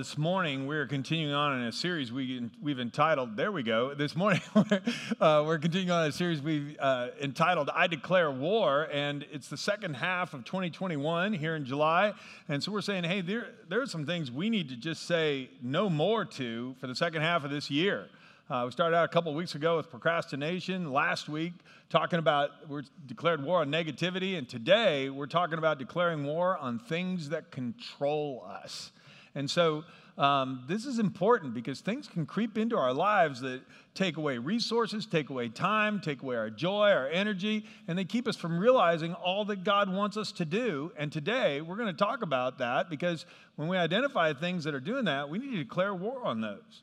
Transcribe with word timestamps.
This 0.00 0.16
morning 0.16 0.66
we're 0.66 0.86
continuing 0.86 1.34
on 1.34 1.60
in 1.60 1.66
a 1.66 1.72
series 1.72 2.10
we, 2.10 2.48
we've 2.62 2.80
entitled, 2.80 3.36
there 3.36 3.52
we 3.52 3.62
go. 3.62 3.92
This 3.92 4.16
morning 4.16 4.40
uh, 4.54 5.44
we're 5.46 5.58
continuing 5.58 5.90
on 5.90 6.06
a 6.06 6.10
series 6.10 6.40
we've 6.40 6.74
uh, 6.80 7.08
entitled 7.20 7.68
I 7.74 7.86
Declare 7.86 8.30
War, 8.30 8.88
and 8.90 9.26
it's 9.30 9.48
the 9.48 9.58
second 9.58 9.96
half 9.96 10.32
of 10.32 10.46
2021 10.46 11.34
here 11.34 11.54
in 11.54 11.66
July. 11.66 12.14
And 12.48 12.62
so 12.62 12.72
we're 12.72 12.80
saying, 12.80 13.04
hey, 13.04 13.20
there, 13.20 13.48
there 13.68 13.82
are 13.82 13.86
some 13.86 14.06
things 14.06 14.32
we 14.32 14.48
need 14.48 14.70
to 14.70 14.76
just 14.76 15.02
say 15.02 15.50
no 15.60 15.90
more 15.90 16.24
to 16.24 16.74
for 16.80 16.86
the 16.86 16.96
second 16.96 17.20
half 17.20 17.44
of 17.44 17.50
this 17.50 17.70
year. 17.70 18.08
Uh, 18.48 18.62
we 18.64 18.72
started 18.72 18.96
out 18.96 19.04
a 19.04 19.08
couple 19.08 19.34
weeks 19.34 19.54
ago 19.54 19.76
with 19.76 19.90
procrastination. 19.90 20.90
Last 20.94 21.28
week, 21.28 21.52
talking 21.90 22.18
about 22.18 22.52
we're 22.70 22.84
declared 23.04 23.44
war 23.44 23.60
on 23.60 23.70
negativity, 23.70 24.38
and 24.38 24.48
today 24.48 25.10
we're 25.10 25.26
talking 25.26 25.58
about 25.58 25.78
declaring 25.78 26.24
war 26.24 26.56
on 26.56 26.78
things 26.78 27.28
that 27.28 27.50
control 27.50 28.48
us. 28.48 28.92
And 29.34 29.50
so 29.50 29.84
um, 30.18 30.64
this 30.68 30.84
is 30.84 30.98
important 30.98 31.54
because 31.54 31.80
things 31.80 32.06
can 32.06 32.26
creep 32.26 32.58
into 32.58 32.76
our 32.76 32.92
lives 32.92 33.40
that 33.40 33.62
take 33.94 34.16
away 34.16 34.38
resources, 34.38 35.06
take 35.06 35.30
away 35.30 35.48
time, 35.48 36.00
take 36.00 36.22
away 36.22 36.36
our 36.36 36.50
joy, 36.50 36.90
our 36.90 37.08
energy, 37.08 37.64
and 37.88 37.96
they 37.96 38.04
keep 38.04 38.28
us 38.28 38.36
from 38.36 38.58
realizing 38.58 39.14
all 39.14 39.44
that 39.46 39.64
God 39.64 39.90
wants 39.90 40.16
us 40.16 40.30
to 40.32 40.44
do. 40.44 40.92
And 40.98 41.10
today 41.10 41.60
we're 41.60 41.76
going 41.76 41.94
to 41.94 42.04
talk 42.04 42.22
about 42.22 42.58
that 42.58 42.90
because 42.90 43.24
when 43.56 43.68
we 43.68 43.76
identify 43.76 44.34
things 44.34 44.64
that 44.64 44.74
are 44.74 44.80
doing 44.80 45.06
that, 45.06 45.30
we 45.30 45.38
need 45.38 45.52
to 45.52 45.64
declare 45.64 45.94
war 45.94 46.24
on 46.24 46.40
those. 46.40 46.82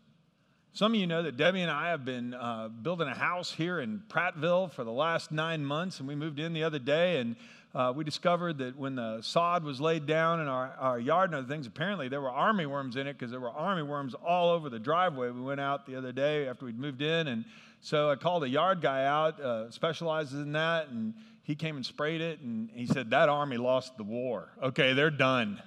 Some 0.73 0.94
of 0.94 1.00
you 1.00 1.08
know 1.08 1.23
that 1.23 1.38
Debbie 1.38 1.62
and 1.62 1.72
I 1.72 1.90
have 1.90 2.06
been 2.06 2.36
uh, 2.36 2.68
building 2.68 3.08
a 3.08 3.16
house 3.16 3.52
here 3.52 3.80
in 3.80 4.03
Prattville 4.09 4.72
for 4.72 4.84
the 4.84 4.92
last 4.92 5.31
nine 5.31 5.66
months, 5.66 5.98
and 6.00 6.08
we 6.08 6.14
moved 6.14 6.40
in 6.40 6.53
the 6.53 6.64
other 6.64 6.78
day, 6.78 7.20
and 7.20 7.36
uh, 7.76 7.94
we 7.96 8.04
discovered 8.04 8.58
that 8.58 8.78
when 8.78 8.96
the 8.96 9.22
sod 9.22 9.64
was 9.64 9.80
laid 9.80 10.06
down 10.06 10.40
in 10.40 10.48
our, 10.48 10.73
our 10.80 11.00
yard 11.00 11.30
and 11.30 11.36
other 11.36 11.48
things, 11.48 11.68
apparently 11.68 12.08
there 12.08 12.22
were 12.22 12.32
army 12.32 12.66
worms 12.66 12.96
in 12.96 13.08
it 13.08 13.14
because 13.14 13.30
there 13.30 13.40
were 13.40 13.52
army 13.52 13.84
worms 13.84 14.14
all 14.16 14.50
over 14.50 14.70
the 14.70 14.80
driveway. 14.80 15.30
We 15.30 15.42
went 15.42 15.59
out 15.59 15.86
the 15.86 15.96
other 15.96 16.12
day 16.12 16.48
after 16.48 16.66
we'd 16.66 16.80
moved 16.80 17.02
in, 17.02 17.28
and 17.28 17.46
so 17.82 18.09
I 18.09 18.16
called 18.16 18.44
a 18.44 18.50
yard 18.50 18.82
guy 18.82 19.06
out, 19.06 19.40
uh, 19.40 19.70
specializes 19.70 20.42
in 20.42 20.54
that, 20.54 20.88
and 20.90 21.14
he 21.44 21.56
came 21.56 21.76
and 21.76 21.86
sprayed 21.86 22.22
it, 22.22 22.40
and 22.42 22.70
he 22.74 22.88
said, 22.88 23.12
That 23.12 23.30
army 23.30 23.58
lost 23.58 23.98
the 23.98 24.04
war. 24.04 24.50
Okay, 24.62 24.94
they're 24.94 25.09
done. 25.09 25.62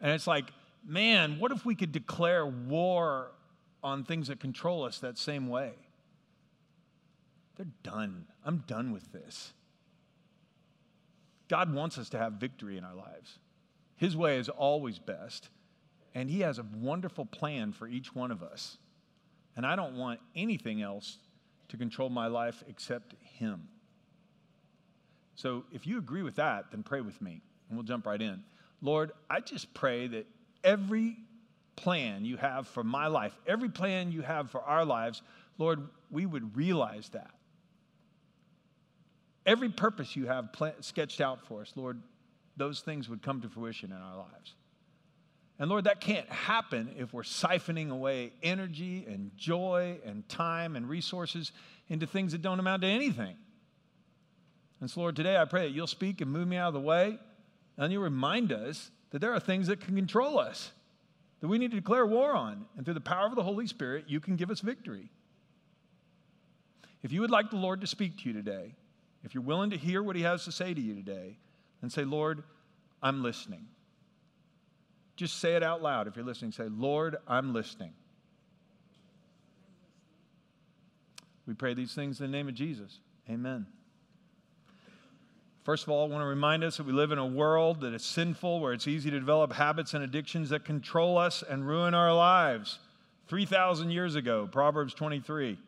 And 0.00 0.12
it's 0.12 0.26
like, 0.26 0.46
man, 0.86 1.38
what 1.38 1.52
if 1.52 1.64
we 1.64 1.74
could 1.74 1.92
declare 1.92 2.46
war 2.46 3.32
on 3.82 4.04
things 4.04 4.28
that 4.28 4.40
control 4.40 4.84
us 4.84 4.98
that 5.00 5.18
same 5.18 5.48
way? 5.48 5.72
They're 7.56 7.66
done. 7.82 8.26
I'm 8.44 8.64
done 8.66 8.92
with 8.92 9.12
this. 9.12 9.52
God 11.50 11.74
wants 11.74 11.98
us 11.98 12.08
to 12.10 12.18
have 12.18 12.34
victory 12.34 12.78
in 12.78 12.84
our 12.84 12.94
lives. 12.94 13.40
His 13.96 14.16
way 14.16 14.38
is 14.38 14.48
always 14.48 15.00
best, 15.00 15.48
and 16.14 16.30
He 16.30 16.40
has 16.40 16.60
a 16.60 16.66
wonderful 16.76 17.26
plan 17.26 17.72
for 17.72 17.88
each 17.88 18.14
one 18.14 18.30
of 18.30 18.40
us. 18.40 18.78
And 19.56 19.66
I 19.66 19.74
don't 19.74 19.96
want 19.96 20.20
anything 20.36 20.80
else 20.80 21.18
to 21.68 21.76
control 21.76 22.08
my 22.08 22.28
life 22.28 22.62
except 22.68 23.16
Him. 23.20 23.66
So 25.34 25.64
if 25.72 25.88
you 25.88 25.98
agree 25.98 26.22
with 26.22 26.36
that, 26.36 26.70
then 26.70 26.84
pray 26.84 27.00
with 27.00 27.20
me, 27.20 27.42
and 27.68 27.76
we'll 27.76 27.84
jump 27.84 28.06
right 28.06 28.22
in. 28.22 28.44
Lord, 28.80 29.10
I 29.28 29.40
just 29.40 29.74
pray 29.74 30.06
that 30.06 30.26
every 30.62 31.16
plan 31.74 32.24
you 32.24 32.36
have 32.36 32.68
for 32.68 32.84
my 32.84 33.08
life, 33.08 33.36
every 33.44 33.70
plan 33.70 34.12
you 34.12 34.22
have 34.22 34.52
for 34.52 34.60
our 34.60 34.84
lives, 34.84 35.22
Lord, 35.58 35.88
we 36.12 36.26
would 36.26 36.56
realize 36.56 37.08
that 37.08 37.32
every 39.46 39.68
purpose 39.68 40.16
you 40.16 40.26
have 40.26 40.50
sketched 40.80 41.20
out 41.20 41.46
for 41.46 41.62
us, 41.62 41.72
Lord, 41.76 42.00
those 42.56 42.80
things 42.80 43.08
would 43.08 43.22
come 43.22 43.40
to 43.42 43.48
fruition 43.48 43.92
in 43.92 43.98
our 43.98 44.16
lives. 44.16 44.54
And 45.58 45.68
Lord, 45.68 45.84
that 45.84 46.00
can't 46.00 46.28
happen 46.30 46.94
if 46.98 47.12
we're 47.12 47.22
siphoning 47.22 47.90
away 47.90 48.32
energy 48.42 49.04
and 49.06 49.30
joy 49.36 49.98
and 50.06 50.26
time 50.28 50.74
and 50.74 50.88
resources 50.88 51.52
into 51.88 52.06
things 52.06 52.32
that 52.32 52.40
don't 52.40 52.58
amount 52.58 52.82
to 52.82 52.88
anything. 52.88 53.36
And 54.80 54.90
so, 54.90 55.00
Lord, 55.00 55.16
today 55.16 55.36
I 55.36 55.44
pray 55.44 55.66
that 55.66 55.74
you'll 55.74 55.86
speak 55.86 56.22
and 56.22 56.30
move 56.30 56.48
me 56.48 56.56
out 56.56 56.68
of 56.68 56.74
the 56.74 56.80
way, 56.80 57.18
and 57.76 57.92
you'll 57.92 58.02
remind 58.02 58.52
us 58.52 58.90
that 59.10 59.18
there 59.20 59.34
are 59.34 59.40
things 59.40 59.66
that 59.66 59.80
can 59.80 59.96
control 59.96 60.38
us, 60.38 60.72
that 61.40 61.48
we 61.48 61.58
need 61.58 61.72
to 61.72 61.76
declare 61.76 62.06
war 62.06 62.32
on. 62.32 62.64
And 62.76 62.86
through 62.86 62.94
the 62.94 63.00
power 63.00 63.26
of 63.26 63.34
the 63.34 63.42
Holy 63.42 63.66
Spirit, 63.66 64.04
you 64.08 64.20
can 64.20 64.36
give 64.36 64.50
us 64.50 64.60
victory. 64.60 65.10
If 67.02 67.12
you 67.12 67.20
would 67.20 67.30
like 67.30 67.50
the 67.50 67.56
Lord 67.56 67.82
to 67.82 67.86
speak 67.86 68.18
to 68.18 68.28
you 68.28 68.32
today, 68.32 68.74
if 69.24 69.34
you're 69.34 69.42
willing 69.42 69.70
to 69.70 69.76
hear 69.76 70.02
what 70.02 70.16
he 70.16 70.22
has 70.22 70.44
to 70.44 70.52
say 70.52 70.72
to 70.72 70.80
you 70.80 70.94
today, 70.94 71.36
then 71.80 71.90
say, 71.90 72.04
Lord, 72.04 72.42
I'm 73.02 73.22
listening. 73.22 73.66
Just 75.16 75.38
say 75.38 75.54
it 75.54 75.62
out 75.62 75.82
loud 75.82 76.08
if 76.08 76.16
you're 76.16 76.24
listening. 76.24 76.52
Say, 76.52 76.68
Lord, 76.68 77.16
I'm 77.28 77.52
listening. 77.52 77.92
We 81.46 81.54
pray 81.54 81.74
these 81.74 81.94
things 81.94 82.20
in 82.20 82.30
the 82.30 82.36
name 82.36 82.48
of 82.48 82.54
Jesus. 82.54 83.00
Amen. 83.28 83.66
First 85.64 85.82
of 85.82 85.90
all, 85.90 86.06
I 86.06 86.08
want 86.08 86.22
to 86.22 86.26
remind 86.26 86.64
us 86.64 86.78
that 86.78 86.86
we 86.86 86.92
live 86.92 87.12
in 87.12 87.18
a 87.18 87.26
world 87.26 87.82
that 87.82 87.92
is 87.92 88.02
sinful, 88.02 88.60
where 88.60 88.72
it's 88.72 88.88
easy 88.88 89.10
to 89.10 89.18
develop 89.20 89.52
habits 89.52 89.92
and 89.92 90.02
addictions 90.02 90.48
that 90.50 90.64
control 90.64 91.18
us 91.18 91.44
and 91.46 91.66
ruin 91.66 91.92
our 91.92 92.14
lives. 92.14 92.78
3,000 93.28 93.90
years 93.90 94.14
ago, 94.14 94.48
Proverbs 94.50 94.94
23. 94.94 95.58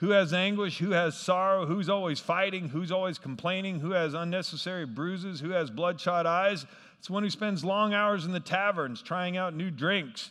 Who 0.00 0.10
has 0.10 0.32
anguish? 0.32 0.78
Who 0.78 0.92
has 0.92 1.14
sorrow? 1.14 1.66
Who's 1.66 1.90
always 1.90 2.20
fighting? 2.20 2.70
Who's 2.70 2.90
always 2.90 3.18
complaining? 3.18 3.80
Who 3.80 3.90
has 3.90 4.14
unnecessary 4.14 4.86
bruises? 4.86 5.40
Who 5.40 5.50
has 5.50 5.70
bloodshot 5.70 6.26
eyes? 6.26 6.64
It's 6.98 7.10
one 7.10 7.22
who 7.22 7.28
spends 7.28 7.66
long 7.66 7.92
hours 7.92 8.24
in 8.24 8.32
the 8.32 8.40
taverns 8.40 9.02
trying 9.02 9.36
out 9.36 9.54
new 9.54 9.70
drinks. 9.70 10.30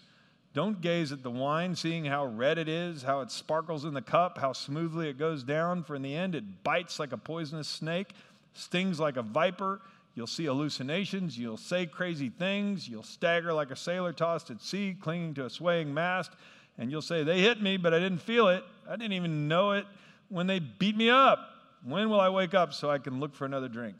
Don't 0.56 0.82
gaze 0.82 1.12
at 1.12 1.22
the 1.22 1.30
wine, 1.30 1.76
seeing 1.76 2.06
how 2.06 2.26
red 2.26 2.58
it 2.58 2.68
is, 2.68 3.04
how 3.04 3.22
it 3.22 3.30
sparkles 3.30 3.86
in 3.86 3.94
the 3.94 4.02
cup, 4.02 4.40
how 4.40 4.54
smoothly 4.54 5.08
it 5.08 5.20
goes 5.20 5.44
down, 5.44 5.84
for 5.84 5.96
in 5.96 6.02
the 6.02 6.16
end 6.16 6.34
it 6.34 6.64
bites 6.64 6.98
like 6.98 7.12
a 7.12 7.18
poisonous 7.18 7.68
snake, 7.68 8.14
stings 8.54 9.00
like 9.00 9.18
a 9.18 9.22
viper. 9.22 9.82
You'll 10.16 10.26
see 10.26 10.46
hallucinations, 10.46 11.38
you'll 11.38 11.58
say 11.58 11.86
crazy 11.86 12.30
things, 12.30 12.90
you'll 12.90 13.04
stagger 13.04 13.54
like 13.54 13.70
a 13.70 13.76
sailor 13.76 14.14
tossed 14.14 14.50
at 14.50 14.64
sea, 14.64 14.98
clinging 15.00 15.36
to 15.36 15.46
a 15.46 15.50
swaying 15.52 15.94
mast 15.94 16.32
and 16.80 16.90
you'll 16.90 17.02
say, 17.02 17.24
They 17.24 17.42
hit 17.42 17.62
me, 17.62 17.78
but 17.78 17.94
I 17.94 18.00
didn't 18.00 18.20
feel 18.20 18.48
it. 18.48 18.64
I 18.90 18.96
didn't 18.96 19.14
even 19.14 19.48
know 19.48 19.72
it 19.72 19.86
when 20.30 20.48
they 20.48 20.60
beat 20.60 20.98
me 20.98 21.10
up. 21.10 21.40
When 21.84 22.10
will 22.10 22.20
I 22.20 22.30
wake 22.30 22.54
up 22.54 22.74
so 22.74 22.90
I 22.90 22.98
can 22.98 23.20
look 23.20 23.36
for 23.36 23.46
another 23.46 23.70
drink? 23.70 23.96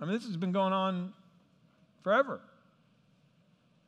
I 0.00 0.04
mean, 0.04 0.14
this 0.14 0.24
has 0.24 0.36
been 0.36 0.52
going 0.52 0.72
on 0.72 1.12
forever. 2.02 2.40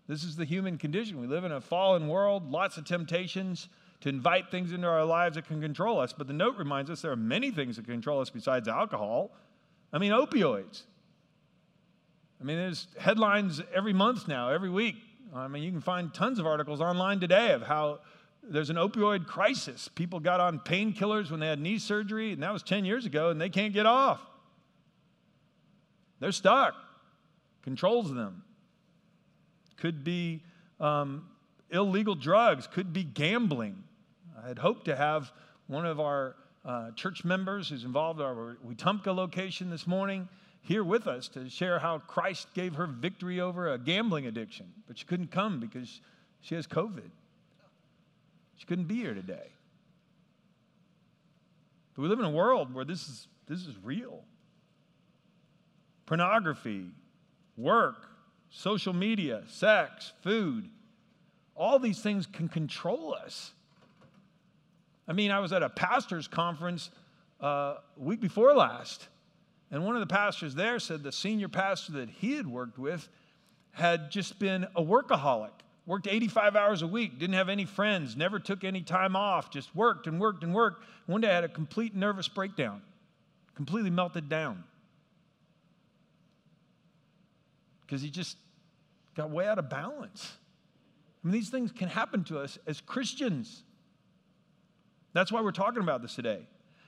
This 0.07 0.23
is 0.23 0.37
the 0.37 0.45
human 0.45 0.79
condition. 0.79 1.21
We 1.21 1.27
live 1.27 1.45
in 1.45 1.53
a 1.53 1.61
fallen 1.61 2.09
world, 2.09 2.51
lots 2.51 2.77
of 2.77 2.85
temptations 2.85 3.69
to 4.03 4.09
invite 4.09 4.51
things 4.51 4.73
into 4.73 4.87
our 4.87 5.05
lives 5.05 5.37
that 5.37 5.47
can 5.47 5.61
control 5.61 5.99
us. 5.99 6.13
But 6.13 6.27
the 6.27 6.33
note 6.33 6.57
reminds 6.59 6.91
us 6.91 7.01
there 7.01 7.13
are 7.13 7.17
many 7.17 7.51
things 7.51 7.77
that 7.77 7.87
control 7.87 8.21
us 8.21 8.31
besides 8.31 8.69
alcohol. 8.69 9.31
I 9.93 9.99
mean, 9.99 10.13
opioids. 10.13 10.83
I 12.41 12.45
mean, 12.45 12.57
there's 12.59 12.89
headlines 12.99 13.63
every 13.75 13.93
month 13.93 14.29
now, 14.29 14.51
every 14.51 14.71
week 14.71 14.97
I 15.35 15.49
mean, 15.49 15.63
you 15.63 15.71
can 15.71 15.81
find 15.81 16.13
tons 16.13 16.39
of 16.39 16.47
articles 16.47 16.81
online 16.81 17.19
today 17.19 17.53
of 17.53 17.63
how 17.63 18.01
there's 18.43 18.71
an 18.71 18.77
opioid 18.77 19.27
crisis. 19.27 19.89
People 19.95 20.21
got 20.21 20.41
on 20.41 20.59
painkillers 20.59 21.31
when 21.31 21.41
they 21.41 21.47
had 21.47 21.61
knee 21.61 21.79
surgery, 21.79 22.33
and 22.33 22.43
that 22.43 22.53
was 22.53 22.63
10 22.63 22.85
years 22.85 23.07
ago, 23.07 23.31
and 23.31 23.41
they 23.41 23.49
can't 23.49 23.73
get 23.73 23.87
off. 23.87 24.21
They're 26.21 26.33
stuck. 26.33 26.75
Controls 27.63 28.13
them. 28.13 28.43
Could 29.77 30.05
be 30.05 30.43
um, 30.81 31.29
illegal 31.71 32.15
drugs, 32.15 32.67
could 32.67 32.93
be 32.93 33.05
gambling. 33.05 33.83
I 34.43 34.49
had 34.49 34.59
hoped 34.59 34.85
to 34.87 34.97
have 34.97 35.33
one 35.69 35.87
of 35.87 36.01
our 36.01 36.37
uh, 36.65 36.91
church 36.93 37.25
members 37.25 37.69
who's 37.69 37.85
involved 37.85 38.21
in 38.21 38.27
our 38.27 38.57
Wetumpka 38.67 39.15
location 39.15 39.71
this 39.71 39.87
morning 39.87 40.29
here 40.61 40.85
with 40.85 41.07
us 41.09 41.29
to 41.29 41.49
share 41.49 41.79
how 41.79 41.99
Christ 41.99 42.49
gave 42.55 42.75
her 42.75 42.87
victory 42.87 43.41
over 43.41 43.73
a 43.73 43.79
gambling 43.79 44.27
addiction, 44.27 44.67
but 44.87 44.97
she 44.97 45.05
couldn't 45.05 45.31
come 45.31 45.59
because 45.59 46.01
she 46.41 46.55
has 46.55 46.67
COVID. 46.67 47.11
She 48.63 48.67
couldn't 48.67 48.85
be 48.85 48.95
here 48.95 49.13
today. 49.13 49.51
But 51.97 52.03
we 52.03 52.09
live 52.09 52.21
in 52.21 52.25
a 52.25 52.31
world 52.31 52.73
where 52.73 52.85
this 52.85 53.09
is, 53.09 53.27
this 53.49 53.67
is 53.67 53.75
real. 53.83 54.23
Pornography, 56.07 56.87
work, 57.57 58.07
social 58.51 58.93
media, 58.93 59.43
sex, 59.49 60.13
food, 60.23 60.69
all 61.57 61.81
these 61.81 62.01
things 62.01 62.25
can 62.25 62.49
control 62.49 63.13
us. 63.13 63.51
I 65.09 65.13
mean, 65.13 65.33
I 65.33 65.41
was 65.41 65.53
at 65.53 65.65
a 65.65 65.69
pastor's 65.69 66.29
conference 66.29 66.91
uh, 67.41 67.79
week 67.97 68.21
before 68.21 68.55
last, 68.55 69.09
and 69.73 69.85
one 69.85 69.97
of 69.97 70.01
the 70.01 70.15
pastors 70.15 70.55
there 70.55 70.79
said 70.79 71.03
the 71.03 71.11
senior 71.11 71.49
pastor 71.49 71.95
that 71.95 72.11
he 72.11 72.37
had 72.37 72.47
worked 72.47 72.79
with 72.79 73.09
had 73.73 74.13
just 74.13 74.39
been 74.39 74.69
a 74.77 74.83
workaholic, 74.85 75.51
worked 75.87 76.07
85 76.07 76.57
hours 76.57 76.83
a 76.83 76.87
week, 76.87 77.19
didn't 77.19 77.35
have 77.35 77.49
any 77.49 77.65
friends, 77.65 78.17
never 78.17 78.39
took 78.39 78.65
any 78.65 78.83
time 78.83 79.17
off, 79.17 79.51
just 79.51 79.75
worked 79.75 80.07
and 80.07 80.21
worked 80.21 80.45
and 80.45 80.55
worked. 80.55 80.85
One 81.07 81.21
day 81.21 81.31
I 81.31 81.35
had 81.35 81.45
a 81.45 81.49
complete 81.49 81.95
nervous 81.95 82.29
breakdown, 82.29 82.83
completely 83.55 83.91
melted 83.91 84.29
down. 84.29 84.65
Because 87.81 88.01
he 88.01 88.11
just 88.11 88.37
got 89.15 89.31
way 89.31 89.47
out 89.47 89.59
of 89.59 89.69
balance. 89.69 90.37
I 91.23 91.27
mean, 91.27 91.33
these 91.33 91.51
things 91.51 91.73
can 91.73 91.89
happen 91.89 92.25
to 92.25 92.39
us 92.39 92.59
as 92.67 92.81
Christians. 92.81 93.65
That's 95.13 95.31
why 95.31 95.41
we're 95.41 95.53
talking 95.53 95.83
about 95.83 96.01
this 96.01 96.15
today. 96.15 96.47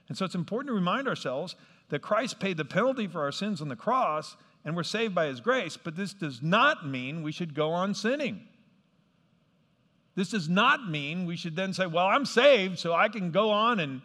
And 0.09 0.17
so 0.17 0.25
it's 0.25 0.35
important 0.35 0.69
to 0.69 0.75
remind 0.75 1.09
ourselves 1.09 1.57
that 1.91 2.01
Christ 2.01 2.41
paid 2.41 2.57
the 2.57 2.65
penalty 2.65 3.07
for 3.07 3.23
our 3.23 3.33
sins 3.33 3.61
on 3.61 3.69
the 3.69 3.77
cross 3.77 4.37
and 4.65 4.75
we're 4.75 4.83
saved 4.83 5.15
by 5.15 5.27
his 5.27 5.41
grace, 5.41 5.77
but 5.77 5.95
this 5.95 6.15
does 6.15 6.41
not 6.43 6.87
mean 6.87 7.23
we 7.23 7.33
should 7.33 7.55
go 7.55 7.71
on 7.71 7.95
sinning. 7.95 8.49
This 10.15 10.31
does 10.31 10.49
not 10.49 10.89
mean 10.89 11.27
we 11.27 11.37
should 11.37 11.57
then 11.57 11.73
say, 11.73 11.87
Well, 11.87 12.07
I'm 12.07 12.25
saved, 12.25 12.79
so 12.79 12.93
I 12.93 13.09
can 13.09 13.31
go 13.31 13.51
on 13.51 13.81
and 13.81 14.01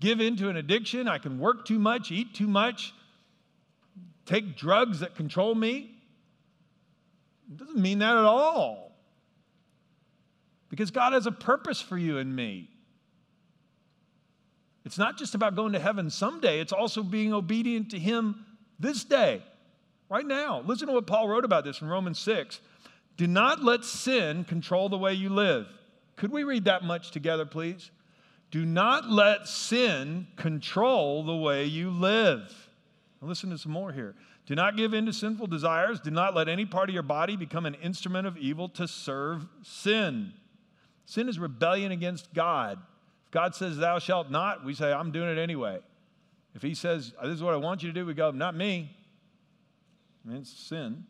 give 0.00 0.20
into 0.20 0.48
an 0.48 0.56
addiction. 0.56 1.08
I 1.08 1.18
can 1.18 1.38
work 1.38 1.64
too 1.64 1.78
much, 1.78 2.10
eat 2.10 2.34
too 2.34 2.46
much, 2.46 2.92
take 4.26 4.56
drugs 4.56 5.00
that 5.00 5.14
control 5.14 5.54
me. 5.54 5.90
It 7.50 7.56
doesn't 7.56 7.78
mean 7.78 8.00
that 8.00 8.16
at 8.16 8.24
all. 8.24 8.92
Because 10.68 10.90
God 10.90 11.12
has 11.12 11.26
a 11.26 11.32
purpose 11.32 11.80
for 11.80 11.96
you 11.96 12.18
and 12.18 12.34
me. 12.34 12.68
It's 14.84 14.98
not 14.98 15.16
just 15.16 15.34
about 15.34 15.56
going 15.56 15.72
to 15.72 15.78
heaven 15.78 16.10
someday, 16.10 16.60
it's 16.60 16.72
also 16.72 17.02
being 17.02 17.32
obedient 17.32 17.90
to 17.90 17.98
Him 17.98 18.44
this 18.78 19.04
day, 19.04 19.42
right 20.08 20.26
now. 20.26 20.62
Listen 20.64 20.88
to 20.88 20.94
what 20.94 21.06
Paul 21.06 21.28
wrote 21.28 21.44
about 21.44 21.64
this 21.64 21.80
in 21.80 21.88
Romans 21.88 22.18
6. 22.18 22.60
Do 23.16 23.26
not 23.26 23.62
let 23.62 23.84
sin 23.84 24.44
control 24.44 24.88
the 24.88 24.98
way 24.98 25.14
you 25.14 25.30
live. 25.30 25.66
Could 26.16 26.32
we 26.32 26.44
read 26.44 26.64
that 26.64 26.84
much 26.84 27.10
together, 27.10 27.46
please? 27.46 27.90
Do 28.50 28.64
not 28.64 29.10
let 29.10 29.48
sin 29.48 30.28
control 30.36 31.24
the 31.24 31.36
way 31.36 31.64
you 31.64 31.90
live. 31.90 32.68
Now 33.20 33.28
listen 33.28 33.50
to 33.50 33.58
some 33.58 33.72
more 33.72 33.92
here. 33.92 34.14
Do 34.46 34.54
not 34.54 34.76
give 34.76 34.94
in 34.94 35.06
to 35.06 35.12
sinful 35.12 35.48
desires. 35.48 35.98
Do 36.00 36.10
not 36.10 36.34
let 36.34 36.48
any 36.48 36.64
part 36.64 36.88
of 36.88 36.94
your 36.94 37.02
body 37.02 37.36
become 37.36 37.66
an 37.66 37.74
instrument 37.74 38.26
of 38.26 38.36
evil 38.36 38.68
to 38.70 38.86
serve 38.86 39.46
sin. 39.62 40.32
Sin 41.04 41.28
is 41.28 41.38
rebellion 41.38 41.90
against 41.92 42.32
God. 42.32 42.78
If 43.24 43.32
God 43.32 43.54
says, 43.54 43.76
Thou 43.76 43.98
shalt 43.98 44.30
not, 44.30 44.64
we 44.64 44.74
say, 44.74 44.92
I'm 44.92 45.10
doing 45.10 45.28
it 45.28 45.38
anyway. 45.38 45.80
If 46.54 46.62
He 46.62 46.74
says, 46.74 47.12
This 47.22 47.32
is 47.32 47.42
what 47.42 47.54
I 47.54 47.58
want 47.58 47.82
you 47.82 47.88
to 47.88 47.92
do, 47.92 48.06
we 48.06 48.14
go, 48.14 48.30
Not 48.30 48.54
me. 48.54 48.96
It's 50.30 50.50
sin. 50.50 51.04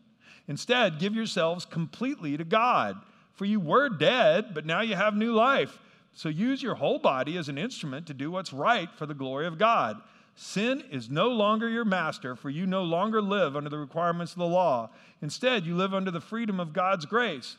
Instead, 0.47 0.99
give 0.99 1.15
yourselves 1.15 1.65
completely 1.65 2.37
to 2.37 2.43
God. 2.43 2.97
For 3.33 3.45
you 3.45 3.59
were 3.59 3.89
dead, 3.89 4.53
but 4.53 4.65
now 4.65 4.81
you 4.81 4.95
have 4.95 5.15
new 5.15 5.33
life. 5.33 5.77
So 6.13 6.29
use 6.29 6.63
your 6.63 6.75
whole 6.75 6.97
body 6.97 7.37
as 7.37 7.49
an 7.49 7.57
instrument 7.57 8.07
to 8.07 8.13
do 8.13 8.31
what's 8.31 8.51
right 8.51 8.89
for 8.97 9.05
the 9.05 9.13
glory 9.13 9.45
of 9.45 9.59
God. 9.59 10.01
Sin 10.35 10.83
is 10.91 11.09
no 11.09 11.29
longer 11.29 11.69
your 11.69 11.85
master, 11.85 12.35
for 12.35 12.49
you 12.49 12.65
no 12.65 12.83
longer 12.83 13.21
live 13.21 13.55
under 13.55 13.69
the 13.69 13.77
requirements 13.77 14.33
of 14.33 14.39
the 14.39 14.45
law. 14.45 14.89
Instead, 15.21 15.65
you 15.65 15.75
live 15.75 15.93
under 15.93 16.11
the 16.11 16.21
freedom 16.21 16.59
of 16.59 16.73
God's 16.73 17.05
grace. 17.05 17.57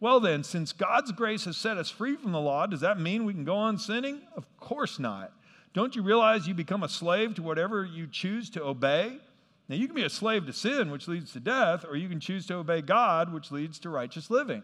Well, 0.00 0.20
then, 0.20 0.44
since 0.44 0.72
God's 0.72 1.10
grace 1.10 1.44
has 1.46 1.56
set 1.56 1.76
us 1.76 1.90
free 1.90 2.16
from 2.16 2.32
the 2.32 2.40
law, 2.40 2.66
does 2.66 2.80
that 2.80 3.00
mean 3.00 3.24
we 3.24 3.34
can 3.34 3.44
go 3.44 3.56
on 3.56 3.78
sinning? 3.78 4.22
Of 4.36 4.46
course 4.60 4.98
not. 4.98 5.32
Don't 5.74 5.96
you 5.96 6.02
realize 6.02 6.46
you 6.46 6.54
become 6.54 6.82
a 6.82 6.88
slave 6.88 7.34
to 7.34 7.42
whatever 7.42 7.84
you 7.84 8.06
choose 8.06 8.48
to 8.50 8.64
obey? 8.64 9.18
Now, 9.68 9.76
you 9.76 9.86
can 9.86 9.94
be 9.94 10.04
a 10.04 10.10
slave 10.10 10.46
to 10.46 10.52
sin, 10.52 10.90
which 10.90 11.08
leads 11.08 11.32
to 11.32 11.40
death, 11.40 11.84
or 11.86 11.96
you 11.96 12.08
can 12.08 12.20
choose 12.20 12.46
to 12.46 12.54
obey 12.56 12.80
God, 12.80 13.32
which 13.32 13.50
leads 13.50 13.78
to 13.80 13.90
righteous 13.90 14.30
living. 14.30 14.62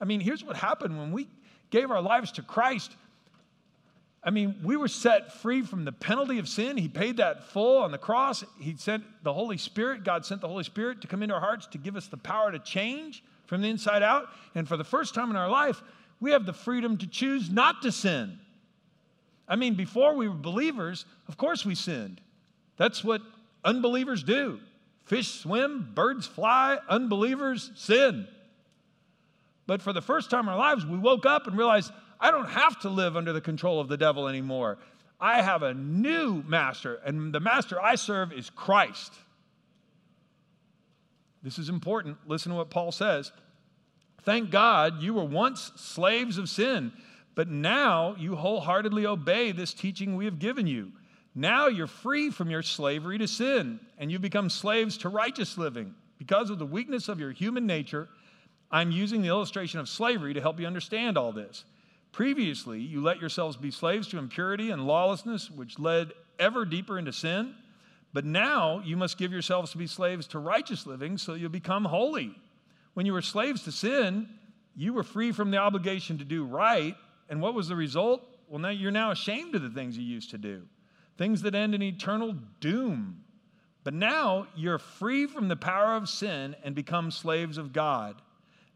I 0.00 0.04
mean, 0.04 0.20
here's 0.20 0.42
what 0.42 0.56
happened 0.56 0.98
when 0.98 1.12
we 1.12 1.28
gave 1.70 1.90
our 1.90 2.00
lives 2.00 2.32
to 2.32 2.42
Christ. 2.42 2.96
I 4.24 4.30
mean, 4.30 4.56
we 4.64 4.76
were 4.76 4.88
set 4.88 5.32
free 5.34 5.62
from 5.62 5.84
the 5.84 5.92
penalty 5.92 6.38
of 6.38 6.48
sin. 6.48 6.76
He 6.76 6.88
paid 6.88 7.18
that 7.18 7.44
full 7.44 7.78
on 7.82 7.92
the 7.92 7.98
cross. 7.98 8.42
He 8.58 8.74
sent 8.76 9.04
the 9.22 9.32
Holy 9.32 9.58
Spirit. 9.58 10.02
God 10.02 10.24
sent 10.24 10.40
the 10.40 10.48
Holy 10.48 10.64
Spirit 10.64 11.02
to 11.02 11.06
come 11.06 11.22
into 11.22 11.34
our 11.34 11.40
hearts 11.40 11.66
to 11.68 11.78
give 11.78 11.94
us 11.94 12.08
the 12.08 12.16
power 12.16 12.50
to 12.50 12.58
change 12.58 13.22
from 13.44 13.60
the 13.60 13.68
inside 13.68 14.02
out. 14.02 14.28
And 14.54 14.66
for 14.66 14.76
the 14.76 14.84
first 14.84 15.14
time 15.14 15.30
in 15.30 15.36
our 15.36 15.48
life, 15.48 15.82
we 16.20 16.32
have 16.32 16.46
the 16.46 16.52
freedom 16.52 16.96
to 16.98 17.06
choose 17.06 17.50
not 17.50 17.82
to 17.82 17.92
sin. 17.92 18.38
I 19.46 19.54
mean, 19.56 19.74
before 19.74 20.14
we 20.16 20.28
were 20.28 20.34
believers, 20.34 21.04
of 21.28 21.36
course 21.36 21.64
we 21.64 21.74
sinned. 21.74 22.20
That's 22.78 23.04
what 23.04 23.22
Unbelievers 23.66 24.22
do. 24.22 24.60
Fish 25.04 25.40
swim, 25.40 25.90
birds 25.92 26.26
fly, 26.26 26.78
unbelievers 26.88 27.72
sin. 27.74 28.28
But 29.66 29.82
for 29.82 29.92
the 29.92 30.00
first 30.00 30.30
time 30.30 30.44
in 30.44 30.50
our 30.50 30.56
lives, 30.56 30.86
we 30.86 30.96
woke 30.96 31.26
up 31.26 31.48
and 31.48 31.58
realized 31.58 31.92
I 32.20 32.30
don't 32.30 32.48
have 32.48 32.80
to 32.80 32.88
live 32.88 33.16
under 33.16 33.32
the 33.32 33.40
control 33.40 33.80
of 33.80 33.88
the 33.88 33.96
devil 33.96 34.28
anymore. 34.28 34.78
I 35.20 35.42
have 35.42 35.62
a 35.62 35.74
new 35.74 36.44
master, 36.46 37.00
and 37.04 37.32
the 37.32 37.40
master 37.40 37.82
I 37.82 37.96
serve 37.96 38.32
is 38.32 38.50
Christ. 38.50 39.12
This 41.42 41.58
is 41.58 41.68
important. 41.68 42.18
Listen 42.26 42.52
to 42.52 42.56
what 42.56 42.70
Paul 42.70 42.92
says. 42.92 43.32
Thank 44.22 44.50
God 44.50 45.02
you 45.02 45.14
were 45.14 45.24
once 45.24 45.72
slaves 45.76 46.38
of 46.38 46.48
sin, 46.48 46.92
but 47.34 47.48
now 47.48 48.14
you 48.18 48.36
wholeheartedly 48.36 49.06
obey 49.06 49.52
this 49.52 49.74
teaching 49.74 50.14
we 50.14 50.24
have 50.24 50.38
given 50.38 50.66
you. 50.66 50.92
Now 51.38 51.66
you're 51.66 51.86
free 51.86 52.30
from 52.30 52.48
your 52.48 52.62
slavery 52.62 53.18
to 53.18 53.28
sin, 53.28 53.78
and 53.98 54.10
you've 54.10 54.22
become 54.22 54.48
slaves 54.48 54.96
to 54.98 55.10
righteous 55.10 55.58
living. 55.58 55.94
Because 56.16 56.48
of 56.48 56.58
the 56.58 56.64
weakness 56.64 57.08
of 57.10 57.20
your 57.20 57.30
human 57.30 57.66
nature, 57.66 58.08
I'm 58.70 58.90
using 58.90 59.20
the 59.20 59.28
illustration 59.28 59.78
of 59.78 59.86
slavery 59.86 60.32
to 60.32 60.40
help 60.40 60.58
you 60.58 60.66
understand 60.66 61.18
all 61.18 61.32
this. 61.32 61.66
Previously, 62.10 62.80
you 62.80 63.02
let 63.02 63.20
yourselves 63.20 63.58
be 63.58 63.70
slaves 63.70 64.08
to 64.08 64.18
impurity 64.18 64.70
and 64.70 64.86
lawlessness, 64.86 65.50
which 65.50 65.78
led 65.78 66.12
ever 66.38 66.64
deeper 66.64 66.98
into 66.98 67.12
sin. 67.12 67.54
But 68.14 68.24
now 68.24 68.80
you 68.82 68.96
must 68.96 69.18
give 69.18 69.30
yourselves 69.30 69.72
to 69.72 69.78
be 69.78 69.86
slaves 69.86 70.26
to 70.28 70.38
righteous 70.38 70.86
living 70.86 71.18
so 71.18 71.34
you'll 71.34 71.50
become 71.50 71.84
holy. 71.84 72.34
When 72.94 73.04
you 73.04 73.12
were 73.12 73.20
slaves 73.20 73.62
to 73.64 73.72
sin, 73.72 74.26
you 74.74 74.94
were 74.94 75.02
free 75.02 75.32
from 75.32 75.50
the 75.50 75.58
obligation 75.58 76.16
to 76.16 76.24
do 76.24 76.46
right. 76.46 76.96
And 77.28 77.42
what 77.42 77.52
was 77.52 77.68
the 77.68 77.76
result? 77.76 78.26
Well, 78.48 78.60
now 78.60 78.70
you're 78.70 78.90
now 78.90 79.10
ashamed 79.10 79.54
of 79.54 79.60
the 79.60 79.68
things 79.68 79.98
you 79.98 80.04
used 80.04 80.30
to 80.30 80.38
do 80.38 80.62
things 81.18 81.42
that 81.42 81.54
end 81.54 81.74
in 81.74 81.82
eternal 81.82 82.34
doom. 82.60 83.24
But 83.84 83.94
now 83.94 84.48
you're 84.56 84.78
free 84.78 85.26
from 85.26 85.48
the 85.48 85.56
power 85.56 85.94
of 85.94 86.08
sin 86.08 86.56
and 86.64 86.74
become 86.74 87.10
slaves 87.10 87.56
of 87.56 87.72
God. 87.72 88.20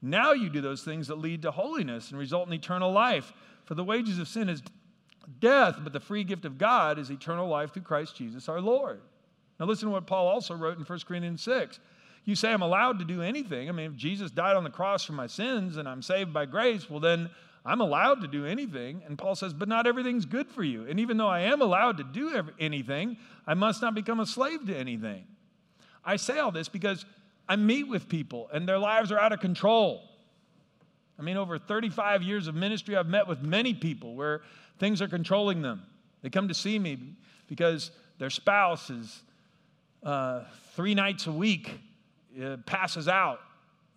Now 0.03 0.33
you 0.33 0.49
do 0.49 0.61
those 0.61 0.83
things 0.83 1.09
that 1.09 1.19
lead 1.19 1.43
to 1.43 1.51
holiness 1.51 2.11
and 2.11 2.19
result 2.19 2.47
in 2.47 2.55
eternal 2.55 2.93
life. 2.93 3.33
For 3.65 3.75
the 3.75 3.85
wages 3.85 4.19
of 4.19 4.29
sin 4.29 4.49
is 4.49 4.63
death, 5.41 5.79
but 5.83 5.93
the 5.93 6.01
free 6.01 6.25
gift 6.25 6.45
of 6.45 6.59
God 6.59 6.99
is 6.99 7.11
eternal 7.11 7.49
life 7.49 7.73
through 7.73 7.83
Christ 7.83 8.17
Jesus 8.17 8.49
our 8.49 8.61
Lord. 8.61 9.01
Now, 9.59 9.67
listen 9.67 9.89
to 9.89 9.93
what 9.93 10.07
Paul 10.07 10.27
also 10.27 10.55
wrote 10.55 10.79
in 10.79 10.85
1 10.85 10.99
Corinthians 11.07 11.43
6. 11.43 11.79
You 12.25 12.35
say 12.35 12.53
I'm 12.53 12.63
allowed 12.63 12.99
to 13.01 13.05
do 13.05 13.23
anything. 13.23 13.69
I 13.69 13.73
mean, 13.73 13.87
if 13.91 13.97
Jesus 13.97 14.31
died 14.31 14.57
on 14.57 14.65
the 14.65 14.71
cross 14.71 15.05
for 15.05 15.13
my 15.13 15.27
sins 15.27 15.77
and 15.77 15.89
I'm 15.89 16.03
saved 16.03 16.33
by 16.33 16.47
grace, 16.47 16.89
well, 16.89 17.01
then 17.01 17.31
I'm 17.65 17.81
allowed 17.81 18.23
to 18.23 18.29
do 18.29 18.47
anything. 18.47 19.03
And 19.07 19.19
Paul 19.19 19.35
says, 19.35 19.53
but 19.53 19.69
not 19.69 19.87
everything's 19.87 20.25
good 20.25 20.49
for 20.49 20.63
you. 20.63 20.87
And 20.89 20.99
even 20.99 21.17
though 21.17 21.29
I 21.29 21.41
am 21.41 21.61
allowed 21.61 21.99
to 21.99 22.05
do 22.05 22.43
anything, 22.59 23.19
I 23.47 23.55
must 23.55 23.83
not 23.83 23.95
become 23.95 24.21
a 24.21 24.27
slave 24.27 24.67
to 24.67 24.77
anything. 24.77 25.25
I 26.05 26.17
say 26.17 26.39
all 26.39 26.51
this 26.51 26.69
because 26.69 27.05
I 27.49 27.57
meet 27.57 27.89
with 27.89 28.09
people 28.09 28.49
and 28.53 28.67
their 28.67 28.79
lives 28.79 29.13
are 29.13 29.19
out 29.19 29.33
of 29.33 29.41
control. 29.41 30.03
I 31.19 31.23
mean, 31.23 31.37
over 31.37 31.59
35 31.59 32.23
years 32.23 32.47
of 32.47 32.55
ministry, 32.55 32.97
I've 32.97 33.09
met 33.09 33.29
with 33.29 33.43
many 33.43 33.75
people 33.75 34.15
where 34.15 34.41
things 34.79 35.03
are 35.03 35.09
controlling 35.09 35.61
them. 35.61 35.83
They 36.23 36.31
come 36.31 36.49
to 36.49 36.55
see 36.55 36.79
me 36.79 36.99
because 37.47 37.91
their 38.19 38.31
spouse 38.31 38.89
is 38.89 39.23
uh, 40.03 40.45
three 40.75 40.95
nights 40.95 41.27
a 41.27 41.33
week 41.33 41.79
uh, 42.43 42.57
passes 42.65 43.07
out 43.07 43.41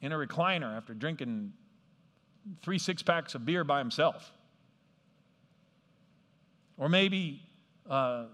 in 0.02 0.12
a 0.12 0.18
recliner 0.18 0.76
after 0.76 0.94
drinking 0.94 1.54
three 2.62 2.78
six 2.78 3.02
packs 3.02 3.36
of 3.36 3.46
beer 3.46 3.64
by 3.64 3.80
himself. 3.80 4.32
Or 6.78 6.90
maybe 6.90 7.42
uh, 7.90 8.26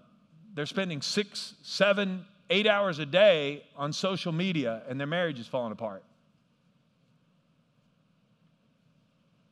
they're 0.54 0.66
spending 0.66 1.02
six, 1.02 1.54
seven, 1.62 2.24
eight 2.48 2.66
hours 2.66 2.98
a 2.98 3.06
day 3.06 3.64
on 3.76 3.92
social 3.92 4.32
media 4.32 4.82
and 4.88 4.98
their 4.98 5.06
marriage 5.06 5.38
is 5.38 5.46
falling 5.46 5.72
apart. 5.72 6.02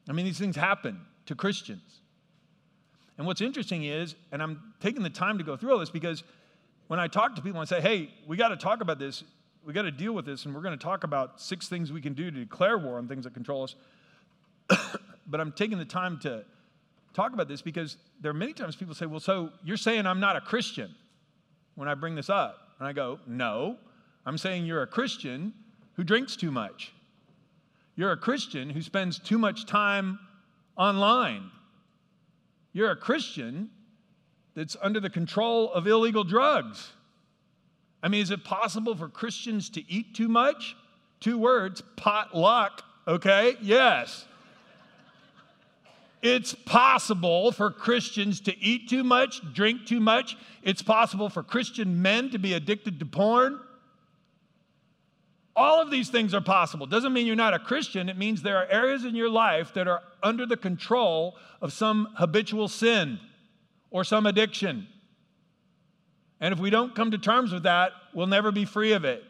I 0.09 0.12
mean, 0.12 0.25
these 0.25 0.38
things 0.38 0.57
happen 0.57 1.00
to 1.27 1.35
Christians. 1.35 2.00
And 3.19 3.27
what's 3.27 3.41
interesting 3.41 3.85
is, 3.85 4.15
and 4.33 4.43
I'm 4.43 4.73
taking 4.81 5.03
the 5.03 5.11
time 5.11 5.38
to 5.38 5.45
go 5.45 5.57
through 5.57 5.73
all 5.73 5.79
this 5.79 5.91
because 5.91 6.23
when 6.87 6.99
I 6.99 7.09
talk 7.09 7.37
to 7.37 7.43
people 7.43 7.61
and 7.61 7.69
say, 7.69 7.81
hey, 7.81 8.11
we 8.27 8.37
got 8.37 8.49
to 8.49 8.57
talk 8.57 8.81
about 8.81 8.99
this, 8.99 9.25
we 9.65 9.73
got 9.73 9.83
to 9.83 9.91
deal 9.91 10.12
with 10.12 10.25
this, 10.25 10.47
and 10.47 10.55
we're 10.55 10.62
going 10.62 10.77
to 10.77 10.83
talk 10.83 11.05
about 11.05 11.41
six 11.41 11.69
things 11.69 11.93
we 11.93 12.00
can 12.00 12.15
do 12.15 12.31
to 12.31 12.38
declare 12.38 12.79
war 12.79 12.97
on 12.97 13.07
things 13.07 13.25
that 13.25 13.35
control 13.35 13.65
us. 13.65 13.75
but 15.27 15.41
I'm 15.41 15.53
taking 15.53 15.79
the 15.79 15.85
time 15.85 16.19
to 16.21 16.45
talk 17.15 17.33
about 17.33 17.49
this 17.49 17.63
because 17.63 17.97
there 18.21 18.31
are 18.31 18.35
many 18.35 18.53
times 18.53 18.77
people 18.77 18.95
say, 18.95 19.07
Well, 19.07 19.21
so 19.21 19.51
you're 19.65 19.77
saying 19.77 20.07
I'm 20.07 20.21
not 20.21 20.37
a 20.37 20.41
Christian 20.41 20.95
when 21.75 21.89
I 21.89 21.95
bring 21.95 22.15
this 22.15 22.31
up. 22.31 22.59
And 22.79 22.87
I 22.87 22.93
go, 22.93 23.19
No, 23.27 23.77
I'm 24.27 24.39
saying 24.39 24.67
you're 24.67 24.83
a 24.83 24.87
Christian 24.87 25.53
who 25.95 26.05
drinks 26.05 26.37
too 26.37 26.51
much. 26.51 26.93
You're 27.97 28.13
a 28.13 28.17
Christian 28.17 28.71
who 28.71 28.83
spends 28.83 29.19
too 29.19 29.39
much 29.39 29.67
time 29.67 30.21
online. 30.77 31.51
You're 32.73 32.93
a 32.93 32.97
Christian 32.97 33.71
that's 34.55 34.77
under 34.81 35.01
the 35.01 35.11
control 35.11 35.73
of 35.73 35.87
illegal 35.87 36.23
drugs. 36.23 36.93
I 38.03 38.09
mean, 38.09 38.23
is 38.23 38.31
it 38.31 38.45
possible 38.45 38.95
for 38.95 39.09
Christians 39.09 39.71
to 39.71 39.91
eat 39.91 40.15
too 40.15 40.29
much? 40.29 40.77
Two 41.21 41.39
words, 41.39 41.83
potluck. 41.97 42.83
Okay? 43.09 43.57
Yes. 43.61 44.27
It's 46.21 46.55
possible 46.55 47.53
for 47.53 47.71
Christians 47.71 48.41
to 48.43 48.59
eat 48.59 48.89
too 48.89 49.05
much, 49.05 49.41
drink 49.55 49.87
too 49.87 50.01
much. 50.01 50.37
It's 50.63 50.83
possible 50.83 51.29
for 51.29 51.43
Christian 51.43 52.03
men 52.03 52.31
to 52.31 52.39
be 52.39 52.55
addicted 52.55 52.99
to 52.99 53.07
porn. 53.07 53.61
All 55.55 55.81
of 55.83 55.91
these 55.91 56.09
things 56.09 56.35
are 56.35 56.41
possible. 56.41 56.87
Doesn't 56.87 57.13
mean 57.13 57.27
you're 57.27 57.37
not 57.37 57.55
a 57.55 57.59
Christian. 57.59 58.09
It 58.09 58.17
means 58.17 58.43
there 58.43 58.59
are 58.59 58.67
areas 58.67 59.05
in 59.05 59.15
your 59.15 59.29
life 59.29 59.75
that 59.75 59.89
are 59.89 60.03
under 60.23 60.47
the 60.47 60.57
control 60.57 61.37
of 61.61 61.73
some 61.73 62.09
habitual 62.17 62.69
sin 62.69 63.19
or 63.91 64.05
some 64.05 64.27
addiction. 64.27 64.87
And 66.41 66.53
if 66.53 66.61
we 66.61 66.71
don't 66.71 66.95
come 66.95 67.11
to 67.11 67.19
terms 67.19 67.53
with 67.53 67.65
that, 67.65 67.93
we'll 68.15 68.29
never 68.29 68.53
be 68.53 68.65
free 68.65 68.93
of 68.93 69.05
it. 69.05 69.25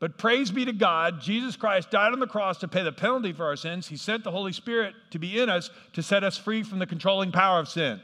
But 0.00 0.16
praise 0.16 0.50
be 0.50 0.64
to 0.64 0.72
God, 0.72 1.20
Jesus 1.20 1.56
Christ 1.56 1.90
died 1.90 2.14
on 2.14 2.20
the 2.20 2.26
cross 2.26 2.56
to 2.58 2.68
pay 2.68 2.82
the 2.82 2.90
penalty 2.90 3.34
for 3.34 3.44
our 3.44 3.54
sins. 3.54 3.86
He 3.86 3.98
sent 3.98 4.24
the 4.24 4.30
Holy 4.30 4.52
Spirit 4.52 4.94
to 5.10 5.18
be 5.18 5.38
in 5.38 5.50
us 5.50 5.68
to 5.92 6.02
set 6.02 6.24
us 6.24 6.38
free 6.38 6.62
from 6.62 6.78
the 6.78 6.86
controlling 6.86 7.30
power 7.30 7.60
of 7.60 7.68
sin. 7.68 8.00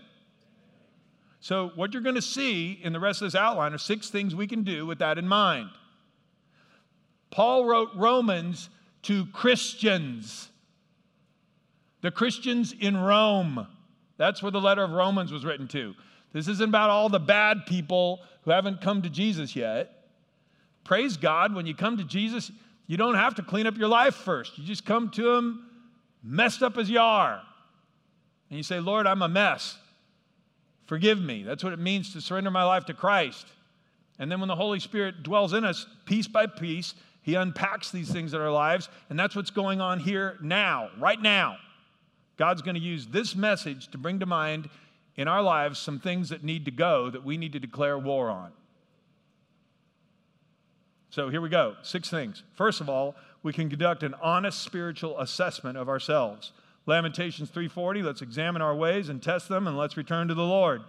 So, 1.40 1.72
what 1.74 1.94
you're 1.94 2.02
going 2.02 2.14
to 2.14 2.22
see 2.22 2.78
in 2.82 2.92
the 2.92 3.00
rest 3.00 3.22
of 3.22 3.26
this 3.26 3.34
outline 3.34 3.72
are 3.72 3.78
six 3.78 4.10
things 4.10 4.34
we 4.34 4.46
can 4.46 4.62
do 4.62 4.84
with 4.84 4.98
that 4.98 5.16
in 5.16 5.26
mind. 5.26 5.70
Paul 7.30 7.64
wrote 7.64 7.90
Romans 7.94 8.68
to 9.02 9.26
Christians, 9.26 10.50
the 12.02 12.10
Christians 12.10 12.74
in 12.78 12.96
Rome. 12.96 13.66
That's 14.18 14.42
where 14.42 14.52
the 14.52 14.60
letter 14.60 14.82
of 14.82 14.90
Romans 14.90 15.32
was 15.32 15.44
written 15.44 15.68
to. 15.68 15.94
This 16.32 16.48
isn't 16.48 16.68
about 16.68 16.90
all 16.90 17.08
the 17.08 17.20
bad 17.20 17.64
people 17.66 18.20
who 18.42 18.50
haven't 18.50 18.82
come 18.82 19.00
to 19.02 19.08
Jesus 19.10 19.56
yet. 19.56 19.95
Praise 20.86 21.16
God, 21.16 21.52
when 21.52 21.66
you 21.66 21.74
come 21.74 21.96
to 21.96 22.04
Jesus, 22.04 22.52
you 22.86 22.96
don't 22.96 23.16
have 23.16 23.34
to 23.34 23.42
clean 23.42 23.66
up 23.66 23.76
your 23.76 23.88
life 23.88 24.14
first. 24.14 24.56
You 24.56 24.64
just 24.64 24.86
come 24.86 25.10
to 25.10 25.34
Him 25.34 25.66
messed 26.22 26.62
up 26.62 26.78
as 26.78 26.88
you 26.88 27.00
are. 27.00 27.42
And 28.48 28.56
you 28.56 28.62
say, 28.62 28.78
Lord, 28.78 29.04
I'm 29.04 29.20
a 29.20 29.28
mess. 29.28 29.76
Forgive 30.84 31.20
me. 31.20 31.42
That's 31.42 31.64
what 31.64 31.72
it 31.72 31.80
means 31.80 32.12
to 32.12 32.20
surrender 32.20 32.52
my 32.52 32.62
life 32.62 32.84
to 32.84 32.94
Christ. 32.94 33.48
And 34.20 34.30
then 34.30 34.38
when 34.38 34.46
the 34.46 34.54
Holy 34.54 34.78
Spirit 34.78 35.24
dwells 35.24 35.54
in 35.54 35.64
us, 35.64 35.86
piece 36.04 36.28
by 36.28 36.46
piece, 36.46 36.94
He 37.20 37.34
unpacks 37.34 37.90
these 37.90 38.12
things 38.12 38.32
in 38.32 38.40
our 38.40 38.52
lives. 38.52 38.88
And 39.10 39.18
that's 39.18 39.34
what's 39.34 39.50
going 39.50 39.80
on 39.80 39.98
here 39.98 40.38
now, 40.40 40.90
right 41.00 41.20
now. 41.20 41.56
God's 42.36 42.62
going 42.62 42.76
to 42.76 42.80
use 42.80 43.08
this 43.08 43.34
message 43.34 43.88
to 43.88 43.98
bring 43.98 44.20
to 44.20 44.26
mind 44.26 44.68
in 45.16 45.26
our 45.26 45.42
lives 45.42 45.80
some 45.80 45.98
things 45.98 46.28
that 46.28 46.44
need 46.44 46.64
to 46.66 46.70
go 46.70 47.10
that 47.10 47.24
we 47.24 47.36
need 47.36 47.54
to 47.54 47.58
declare 47.58 47.98
war 47.98 48.30
on. 48.30 48.52
So 51.16 51.30
here 51.30 51.40
we 51.40 51.48
go. 51.48 51.76
Six 51.80 52.10
things. 52.10 52.42
First 52.52 52.82
of 52.82 52.90
all, 52.90 53.16
we 53.42 53.50
can 53.50 53.70
conduct 53.70 54.02
an 54.02 54.12
honest 54.20 54.60
spiritual 54.60 55.18
assessment 55.18 55.78
of 55.78 55.88
ourselves. 55.88 56.52
Lamentations 56.84 57.50
3:40, 57.50 58.02
let's 58.02 58.20
examine 58.20 58.60
our 58.60 58.76
ways 58.76 59.08
and 59.08 59.22
test 59.22 59.48
them 59.48 59.66
and 59.66 59.78
let's 59.78 59.96
return 59.96 60.28
to 60.28 60.34
the 60.34 60.44
Lord. 60.44 60.82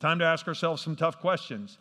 Time 0.00 0.18
to 0.18 0.24
ask 0.24 0.48
ourselves 0.48 0.80
some 0.80 0.96
tough 0.96 1.18
questions. 1.20 1.76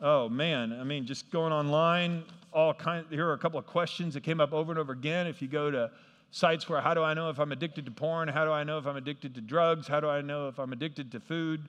Oh 0.00 0.28
man, 0.28 0.72
I 0.72 0.84
mean 0.84 1.04
just 1.04 1.32
going 1.32 1.52
online, 1.52 2.22
all 2.52 2.72
kind 2.72 3.06
here 3.10 3.26
are 3.26 3.32
a 3.32 3.38
couple 3.38 3.58
of 3.58 3.66
questions 3.66 4.14
that 4.14 4.22
came 4.22 4.40
up 4.40 4.52
over 4.52 4.70
and 4.70 4.78
over 4.78 4.92
again. 4.92 5.26
If 5.26 5.42
you 5.42 5.48
go 5.48 5.68
to 5.68 5.90
sites 6.30 6.68
where 6.68 6.80
how 6.80 6.94
do 6.94 7.02
I 7.02 7.12
know 7.12 7.28
if 7.28 7.40
I'm 7.40 7.50
addicted 7.50 7.86
to 7.86 7.90
porn? 7.90 8.28
How 8.28 8.44
do 8.44 8.52
I 8.52 8.62
know 8.62 8.78
if 8.78 8.86
I'm 8.86 8.96
addicted 8.96 9.34
to 9.34 9.40
drugs? 9.40 9.88
How 9.88 9.98
do 9.98 10.08
I 10.08 10.20
know 10.20 10.46
if 10.46 10.60
I'm 10.60 10.72
addicted 10.72 11.10
to 11.10 11.18
food? 11.18 11.68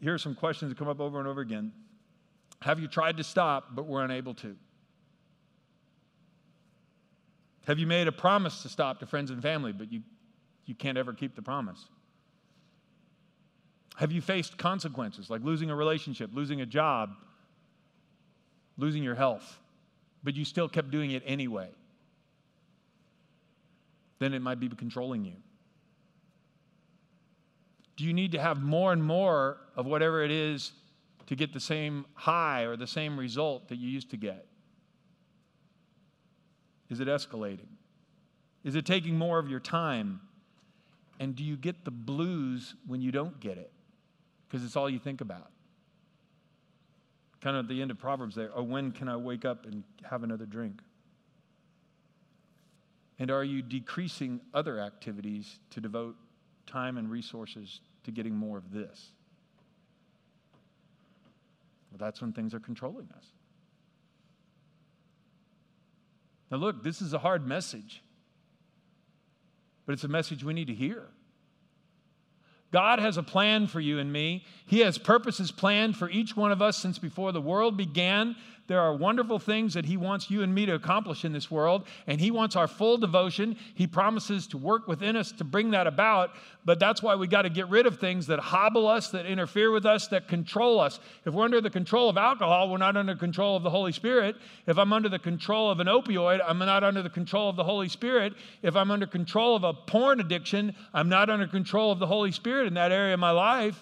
Here 0.00 0.14
are 0.14 0.18
some 0.18 0.36
questions 0.36 0.70
that 0.70 0.78
come 0.78 0.86
up 0.86 1.00
over 1.00 1.18
and 1.18 1.26
over 1.26 1.40
again. 1.40 1.72
Have 2.64 2.80
you 2.80 2.88
tried 2.88 3.18
to 3.18 3.24
stop 3.24 3.74
but 3.74 3.86
were 3.86 4.02
unable 4.02 4.32
to? 4.36 4.56
Have 7.66 7.78
you 7.78 7.86
made 7.86 8.08
a 8.08 8.12
promise 8.12 8.62
to 8.62 8.70
stop 8.70 9.00
to 9.00 9.06
friends 9.06 9.30
and 9.30 9.42
family, 9.42 9.70
but 9.70 9.92
you, 9.92 10.00
you 10.64 10.74
can't 10.74 10.96
ever 10.96 11.12
keep 11.12 11.36
the 11.36 11.42
promise? 11.42 11.84
Have 13.96 14.12
you 14.12 14.22
faced 14.22 14.56
consequences 14.56 15.28
like 15.28 15.42
losing 15.44 15.68
a 15.68 15.76
relationship, 15.76 16.30
losing 16.32 16.62
a 16.62 16.66
job, 16.66 17.10
losing 18.78 19.02
your 19.02 19.14
health, 19.14 19.58
but 20.22 20.34
you 20.34 20.46
still 20.46 20.66
kept 20.66 20.90
doing 20.90 21.10
it 21.10 21.22
anyway? 21.26 21.68
Then 24.20 24.32
it 24.32 24.40
might 24.40 24.58
be 24.58 24.70
controlling 24.70 25.26
you. 25.26 25.36
Do 27.98 28.04
you 28.04 28.14
need 28.14 28.32
to 28.32 28.40
have 28.40 28.62
more 28.62 28.90
and 28.90 29.04
more 29.04 29.58
of 29.76 29.84
whatever 29.84 30.24
it 30.24 30.30
is 30.30 30.72
to 31.26 31.36
get 31.36 31.52
the 31.52 31.60
same 31.60 32.06
high 32.14 32.62
or 32.62 32.76
the 32.76 32.86
same 32.86 33.18
result 33.18 33.68
that 33.68 33.76
you 33.76 33.88
used 33.88 34.10
to 34.10 34.16
get? 34.16 34.46
Is 36.90 37.00
it 37.00 37.08
escalating? 37.08 37.68
Is 38.62 38.76
it 38.76 38.86
taking 38.86 39.16
more 39.16 39.38
of 39.38 39.48
your 39.48 39.60
time? 39.60 40.20
And 41.20 41.34
do 41.34 41.44
you 41.44 41.56
get 41.56 41.84
the 41.84 41.90
blues 41.90 42.74
when 42.86 43.00
you 43.00 43.12
don't 43.12 43.38
get 43.40 43.58
it? 43.58 43.72
Because 44.48 44.64
it's 44.64 44.76
all 44.76 44.90
you 44.90 44.98
think 44.98 45.20
about. 45.20 45.50
Kind 47.40 47.56
of 47.56 47.66
at 47.66 47.68
the 47.68 47.82
end 47.82 47.90
of 47.90 47.98
Proverbs 47.98 48.34
there, 48.34 48.50
oh, 48.54 48.62
when 48.62 48.90
can 48.90 49.08
I 49.08 49.16
wake 49.16 49.44
up 49.44 49.66
and 49.66 49.84
have 50.08 50.22
another 50.22 50.46
drink? 50.46 50.80
And 53.18 53.30
are 53.30 53.44
you 53.44 53.62
decreasing 53.62 54.40
other 54.52 54.80
activities 54.80 55.58
to 55.70 55.80
devote 55.80 56.16
time 56.66 56.98
and 56.98 57.10
resources 57.10 57.80
to 58.04 58.10
getting 58.10 58.34
more 58.34 58.58
of 58.58 58.72
this? 58.72 59.12
That's 61.98 62.20
when 62.20 62.32
things 62.32 62.54
are 62.54 62.60
controlling 62.60 63.08
us. 63.16 63.26
Now, 66.50 66.58
look, 66.58 66.82
this 66.82 67.00
is 67.00 67.12
a 67.12 67.18
hard 67.18 67.46
message, 67.46 68.02
but 69.86 69.92
it's 69.92 70.04
a 70.04 70.08
message 70.08 70.44
we 70.44 70.54
need 70.54 70.66
to 70.68 70.74
hear. 70.74 71.08
God 72.74 72.98
has 72.98 73.16
a 73.16 73.22
plan 73.22 73.68
for 73.68 73.78
you 73.78 74.00
and 74.00 74.12
me. 74.12 74.44
He 74.66 74.80
has 74.80 74.98
purposes 74.98 75.52
planned 75.52 75.96
for 75.96 76.10
each 76.10 76.36
one 76.36 76.50
of 76.50 76.60
us 76.60 76.76
since 76.76 76.98
before 76.98 77.30
the 77.30 77.40
world 77.40 77.76
began. 77.76 78.34
There 78.66 78.80
are 78.80 78.94
wonderful 78.94 79.38
things 79.38 79.74
that 79.74 79.84
He 79.84 79.98
wants 79.98 80.30
you 80.30 80.42
and 80.42 80.54
me 80.54 80.64
to 80.64 80.74
accomplish 80.74 81.24
in 81.24 81.32
this 81.32 81.50
world, 81.50 81.86
and 82.06 82.18
He 82.18 82.30
wants 82.30 82.56
our 82.56 82.66
full 82.66 82.96
devotion. 82.96 83.56
He 83.74 83.86
promises 83.86 84.46
to 84.48 84.58
work 84.58 84.88
within 84.88 85.16
us 85.16 85.32
to 85.32 85.44
bring 85.44 85.70
that 85.72 85.86
about, 85.86 86.30
but 86.64 86.80
that's 86.80 87.02
why 87.02 87.14
we 87.14 87.26
got 87.26 87.42
to 87.42 87.50
get 87.50 87.68
rid 87.68 87.86
of 87.86 87.98
things 87.98 88.26
that 88.28 88.38
hobble 88.38 88.88
us, 88.88 89.10
that 89.10 89.26
interfere 89.26 89.70
with 89.70 89.84
us, 89.84 90.08
that 90.08 90.28
control 90.28 90.80
us. 90.80 90.98
If 91.26 91.34
we're 91.34 91.44
under 91.44 91.60
the 91.60 91.68
control 91.68 92.08
of 92.08 92.16
alcohol, 92.16 92.70
we're 92.70 92.78
not 92.78 92.96
under 92.96 93.14
control 93.14 93.54
of 93.54 93.62
the 93.62 93.70
Holy 93.70 93.92
Spirit. 93.92 94.36
If 94.66 94.78
I'm 94.78 94.94
under 94.94 95.10
the 95.10 95.18
control 95.18 95.70
of 95.70 95.80
an 95.80 95.86
opioid, 95.86 96.40
I'm 96.46 96.58
not 96.58 96.82
under 96.82 97.02
the 97.02 97.10
control 97.10 97.50
of 97.50 97.56
the 97.56 97.64
Holy 97.64 97.90
Spirit. 97.90 98.32
If 98.62 98.76
I'm 98.76 98.90
under 98.90 99.06
control 99.06 99.56
of 99.56 99.64
a 99.64 99.74
porn 99.74 100.20
addiction, 100.20 100.74
I'm 100.94 101.10
not 101.10 101.28
under 101.28 101.46
control 101.46 101.92
of 101.92 101.98
the 101.98 102.06
Holy 102.06 102.32
Spirit 102.32 102.66
in 102.66 102.74
that 102.74 102.92
area 102.92 103.12
of 103.12 103.20
my 103.20 103.30
life. 103.30 103.78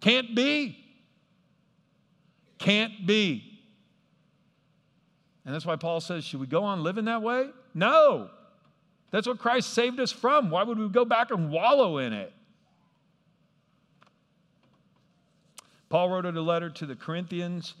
Can't 0.00 0.34
be. 0.36 0.84
Can't 2.58 3.06
be. 3.06 3.47
And 5.48 5.54
that's 5.54 5.64
why 5.64 5.76
Paul 5.76 6.02
says, 6.02 6.24
should 6.24 6.40
we 6.40 6.46
go 6.46 6.62
on 6.62 6.82
living 6.82 7.06
that 7.06 7.22
way? 7.22 7.48
No. 7.72 8.28
That's 9.10 9.26
what 9.26 9.38
Christ 9.38 9.72
saved 9.72 9.98
us 9.98 10.12
from. 10.12 10.50
Why 10.50 10.62
would 10.62 10.78
we 10.78 10.90
go 10.90 11.06
back 11.06 11.30
and 11.30 11.50
wallow 11.50 11.96
in 11.96 12.12
it? 12.12 12.34
Paul 15.88 16.10
wrote 16.10 16.26
a 16.26 16.32
letter 16.32 16.68
to 16.68 16.84
the 16.84 16.94
Corinthians, 16.94 17.76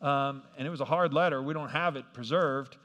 um, 0.00 0.42
and 0.56 0.66
it 0.66 0.70
was 0.70 0.80
a 0.80 0.86
hard 0.86 1.12
letter. 1.12 1.42
We 1.42 1.52
don't 1.52 1.68
have 1.68 1.96
it 1.96 2.06
preserved, 2.14 2.78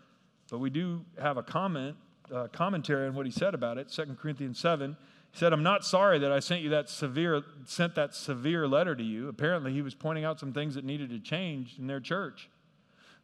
but 0.51 0.57
we 0.57 0.71
do 0.71 1.05
have 1.17 1.37
a 1.37 1.43
comment, 1.43 1.95
uh, 2.29 2.47
commentary 2.47 3.07
on 3.07 3.15
what 3.15 3.25
he 3.25 3.31
said 3.31 3.53
about 3.53 3.77
it. 3.77 3.87
2 3.87 4.17
Corinthians 4.21 4.59
7. 4.59 4.97
He 5.31 5.37
said, 5.37 5.53
I'm 5.53 5.63
not 5.63 5.85
sorry 5.85 6.19
that 6.19 6.33
I 6.33 6.39
sent 6.39 6.63
you 6.63 6.69
that 6.71 6.89
severe, 6.89 7.43
sent 7.63 7.95
that 7.95 8.13
severe 8.13 8.67
letter 8.67 8.93
to 8.93 9.03
you. 9.03 9.29
Apparently, 9.29 9.71
he 9.71 9.81
was 9.81 9.95
pointing 9.95 10.25
out 10.25 10.37
some 10.37 10.51
things 10.51 10.75
that 10.75 10.83
needed 10.83 11.11
to 11.11 11.19
change 11.21 11.77
in 11.79 11.87
their 11.87 12.01
church. 12.01 12.49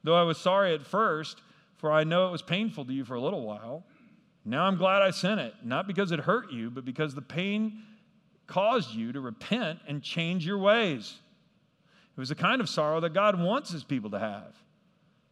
Though 0.03 0.15
I 0.15 0.23
was 0.23 0.37
sorry 0.37 0.73
at 0.73 0.85
first, 0.85 1.41
for 1.77 1.91
I 1.91 2.03
know 2.03 2.27
it 2.27 2.31
was 2.31 2.41
painful 2.41 2.85
to 2.85 2.93
you 2.93 3.05
for 3.05 3.15
a 3.15 3.21
little 3.21 3.45
while. 3.45 3.85
Now 4.45 4.65
I'm 4.65 4.77
glad 4.77 5.01
I 5.01 5.11
sent 5.11 5.39
it, 5.39 5.53
not 5.63 5.87
because 5.87 6.11
it 6.11 6.19
hurt 6.19 6.51
you, 6.51 6.69
but 6.69 6.83
because 6.85 7.15
the 7.15 7.21
pain 7.21 7.83
caused 8.47 8.93
you 8.93 9.13
to 9.13 9.21
repent 9.21 9.79
and 9.87 10.03
change 10.03 10.45
your 10.45 10.57
ways. 10.57 11.15
It 12.15 12.19
was 12.19 12.29
the 12.29 12.35
kind 12.35 12.61
of 12.61 12.69
sorrow 12.69 12.99
that 12.99 13.13
God 13.13 13.39
wants 13.39 13.71
his 13.71 13.83
people 13.83 14.09
to 14.11 14.19
have. 14.19 14.55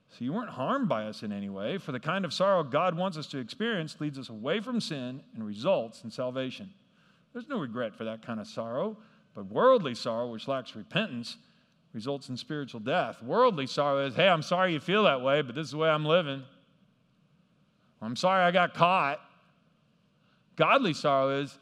So 0.10 0.26
you 0.26 0.34
weren't 0.34 0.50
harmed 0.50 0.90
by 0.90 1.06
us 1.06 1.24
in 1.24 1.32
any 1.32 1.50
way, 1.50 1.78
for 1.78 1.92
the 1.92 2.00
kind 2.00 2.26
of 2.26 2.34
sorrow 2.34 2.64
God 2.64 2.98
wants 2.98 3.18
us 3.18 3.28
to 3.28 3.38
experience 3.38 4.00
leads 4.00 4.20
us 4.20 4.30
away 4.30 4.60
from 4.60 4.82
sin 4.82 5.22
and 5.34 5.46
results 5.46 6.04
in 6.04 6.12
salvation. 6.12 6.70
There's 7.34 7.48
no 7.48 7.60
regret 7.60 7.96
for 7.96 8.04
that 8.04 8.26
kind 8.26 8.40
of 8.40 8.48
sorrow, 8.48 8.98
but 9.34 9.46
worldly 9.46 9.96
sorrow, 9.96 10.30
which 10.30 10.48
lacks 10.48 10.76
repentance, 10.76 11.38
results 11.94 12.30
in 12.30 12.38
spiritual 12.38 12.80
death. 12.80 13.22
Worldly 13.22 13.68
sorrow 13.68 14.06
is, 14.06 14.16
hey, 14.16 14.28
I'm 14.28 14.42
sorry 14.42 14.74
you 14.74 14.80
feel 14.80 15.04
that 15.04 15.22
way, 15.22 15.42
but 15.42 15.56
this 15.56 15.66
is 15.66 15.72
the 15.72 15.78
way 15.78 15.90
I'm 15.90 16.06
living. 16.06 16.44
I'm 18.02 18.16
sorry 18.16 18.44
I 18.44 18.52
got 18.52 18.74
caught. 18.74 19.20
Godly 20.56 20.94
sorrow 20.94 21.42
is, 21.42 21.58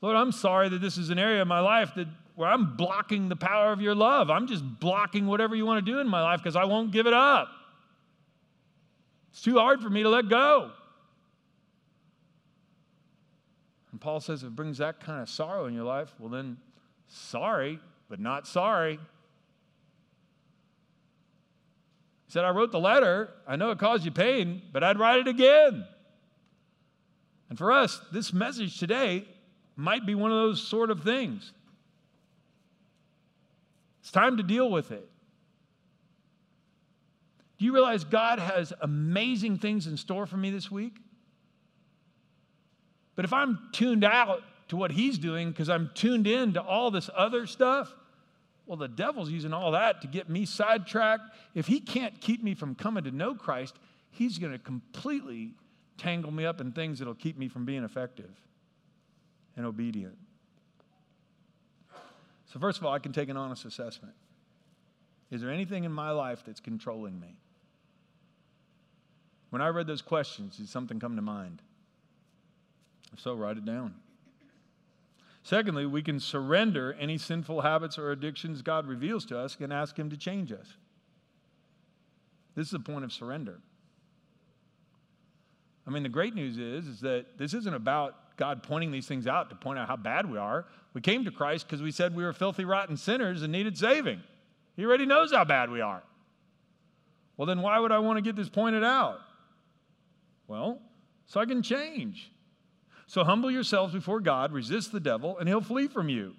Lord, 0.00 0.16
I'm 0.16 0.32
sorry 0.32 0.68
that 0.68 0.80
this 0.80 0.98
is 0.98 1.10
an 1.10 1.18
area 1.18 1.42
of 1.42 1.48
my 1.48 1.60
life 1.60 1.92
that 1.96 2.08
where 2.34 2.48
I'm 2.48 2.76
blocking 2.76 3.28
the 3.28 3.36
power 3.36 3.72
of 3.72 3.80
your 3.80 3.94
love. 3.94 4.30
I'm 4.30 4.46
just 4.46 4.64
blocking 4.80 5.26
whatever 5.26 5.54
you 5.54 5.66
want 5.66 5.84
to 5.84 5.92
do 5.92 6.00
in 6.00 6.08
my 6.08 6.22
life 6.22 6.40
because 6.40 6.56
I 6.56 6.64
won't 6.64 6.90
give 6.90 7.06
it 7.06 7.12
up. 7.12 7.48
It's 9.30 9.42
too 9.42 9.58
hard 9.58 9.80
for 9.80 9.90
me 9.90 10.02
to 10.02 10.08
let 10.08 10.28
go. 10.28 10.70
And 13.90 14.00
Paul 14.00 14.20
says 14.20 14.42
if 14.42 14.48
it 14.48 14.56
brings 14.56 14.78
that 14.78 15.00
kind 15.00 15.20
of 15.20 15.28
sorrow 15.28 15.66
in 15.66 15.74
your 15.74 15.84
life, 15.84 16.14
well, 16.18 16.30
then 16.30 16.56
sorry, 17.08 17.78
but 18.08 18.18
not 18.18 18.46
sorry. 18.46 18.98
He 22.21 22.21
said, 22.32 22.46
I 22.46 22.50
wrote 22.50 22.72
the 22.72 22.80
letter. 22.80 23.28
I 23.46 23.56
know 23.56 23.72
it 23.72 23.78
caused 23.78 24.06
you 24.06 24.10
pain, 24.10 24.62
but 24.72 24.82
I'd 24.82 24.98
write 24.98 25.18
it 25.18 25.28
again. 25.28 25.84
And 27.50 27.58
for 27.58 27.70
us, 27.70 28.00
this 28.10 28.32
message 28.32 28.78
today 28.78 29.28
might 29.76 30.06
be 30.06 30.14
one 30.14 30.30
of 30.30 30.38
those 30.38 30.66
sort 30.66 30.90
of 30.90 31.02
things. 31.02 31.52
It's 34.00 34.10
time 34.10 34.38
to 34.38 34.42
deal 34.42 34.70
with 34.70 34.92
it. 34.92 35.06
Do 37.58 37.66
you 37.66 37.74
realize 37.74 38.02
God 38.02 38.38
has 38.38 38.72
amazing 38.80 39.58
things 39.58 39.86
in 39.86 39.98
store 39.98 40.24
for 40.24 40.38
me 40.38 40.50
this 40.50 40.70
week? 40.70 40.96
But 43.14 43.26
if 43.26 43.34
I'm 43.34 43.58
tuned 43.72 44.04
out 44.04 44.40
to 44.68 44.76
what 44.78 44.90
He's 44.90 45.18
doing 45.18 45.50
because 45.50 45.68
I'm 45.68 45.90
tuned 45.92 46.26
in 46.26 46.54
to 46.54 46.62
all 46.62 46.90
this 46.90 47.10
other 47.14 47.46
stuff, 47.46 47.94
well, 48.72 48.78
the 48.78 48.88
devil's 48.88 49.28
using 49.28 49.52
all 49.52 49.72
that 49.72 50.00
to 50.00 50.06
get 50.06 50.30
me 50.30 50.46
sidetracked. 50.46 51.24
If 51.54 51.66
he 51.66 51.78
can't 51.78 52.18
keep 52.22 52.42
me 52.42 52.54
from 52.54 52.74
coming 52.74 53.04
to 53.04 53.10
know 53.10 53.34
Christ, 53.34 53.76
he's 54.12 54.38
going 54.38 54.52
to 54.52 54.58
completely 54.58 55.52
tangle 55.98 56.30
me 56.30 56.46
up 56.46 56.58
in 56.58 56.72
things 56.72 56.98
that'll 56.98 57.14
keep 57.14 57.36
me 57.36 57.48
from 57.48 57.66
being 57.66 57.84
effective 57.84 58.30
and 59.58 59.66
obedient. 59.66 60.16
So, 62.46 62.58
first 62.58 62.78
of 62.78 62.86
all, 62.86 62.94
I 62.94 62.98
can 62.98 63.12
take 63.12 63.28
an 63.28 63.36
honest 63.36 63.66
assessment. 63.66 64.14
Is 65.30 65.42
there 65.42 65.50
anything 65.50 65.84
in 65.84 65.92
my 65.92 66.10
life 66.10 66.42
that's 66.46 66.60
controlling 66.60 67.20
me? 67.20 67.36
When 69.50 69.60
I 69.60 69.68
read 69.68 69.86
those 69.86 70.00
questions, 70.00 70.56
did 70.56 70.70
something 70.70 70.98
come 70.98 71.16
to 71.16 71.22
mind? 71.22 71.60
If 73.12 73.20
so, 73.20 73.34
write 73.34 73.58
it 73.58 73.66
down. 73.66 73.96
Secondly, 75.42 75.86
we 75.86 76.02
can 76.02 76.20
surrender 76.20 76.96
any 77.00 77.18
sinful 77.18 77.62
habits 77.62 77.98
or 77.98 78.12
addictions 78.12 78.62
God 78.62 78.86
reveals 78.86 79.24
to 79.26 79.38
us 79.38 79.56
and 79.60 79.72
ask 79.72 79.98
Him 79.98 80.10
to 80.10 80.16
change 80.16 80.52
us. 80.52 80.76
This 82.54 82.66
is 82.66 82.72
the 82.72 82.80
point 82.80 83.04
of 83.04 83.12
surrender. 83.12 83.60
I 85.86 85.90
mean, 85.90 86.02
the 86.02 86.08
great 86.08 86.34
news 86.34 86.58
is, 86.58 86.86
is 86.86 87.00
that 87.00 87.38
this 87.38 87.54
isn't 87.54 87.74
about 87.74 88.36
God 88.36 88.62
pointing 88.62 88.92
these 88.92 89.06
things 89.06 89.26
out 89.26 89.50
to 89.50 89.56
point 89.56 89.78
out 89.78 89.88
how 89.88 89.96
bad 89.96 90.30
we 90.30 90.38
are. 90.38 90.66
We 90.94 91.00
came 91.00 91.24
to 91.24 91.30
Christ 91.30 91.66
because 91.66 91.82
we 91.82 91.90
said 91.90 92.14
we 92.14 92.24
were 92.24 92.32
filthy, 92.32 92.64
rotten 92.64 92.96
sinners 92.96 93.42
and 93.42 93.52
needed 93.52 93.76
saving. 93.76 94.20
He 94.76 94.84
already 94.84 95.06
knows 95.06 95.32
how 95.32 95.44
bad 95.44 95.70
we 95.70 95.80
are. 95.80 96.02
Well, 97.36 97.46
then 97.46 97.62
why 97.62 97.78
would 97.78 97.92
I 97.92 97.98
want 97.98 98.18
to 98.18 98.22
get 98.22 98.36
this 98.36 98.48
pointed 98.48 98.84
out? 98.84 99.18
Well, 100.46 100.80
so 101.26 101.40
I 101.40 101.46
can 101.46 101.62
change. 101.62 102.31
So 103.12 103.24
humble 103.24 103.50
yourselves 103.50 103.92
before 103.92 104.20
God, 104.20 104.52
resist 104.52 104.90
the 104.90 104.98
devil, 104.98 105.36
and 105.36 105.46
he'll 105.46 105.60
flee 105.60 105.86
from 105.86 106.08
you. 106.08 106.34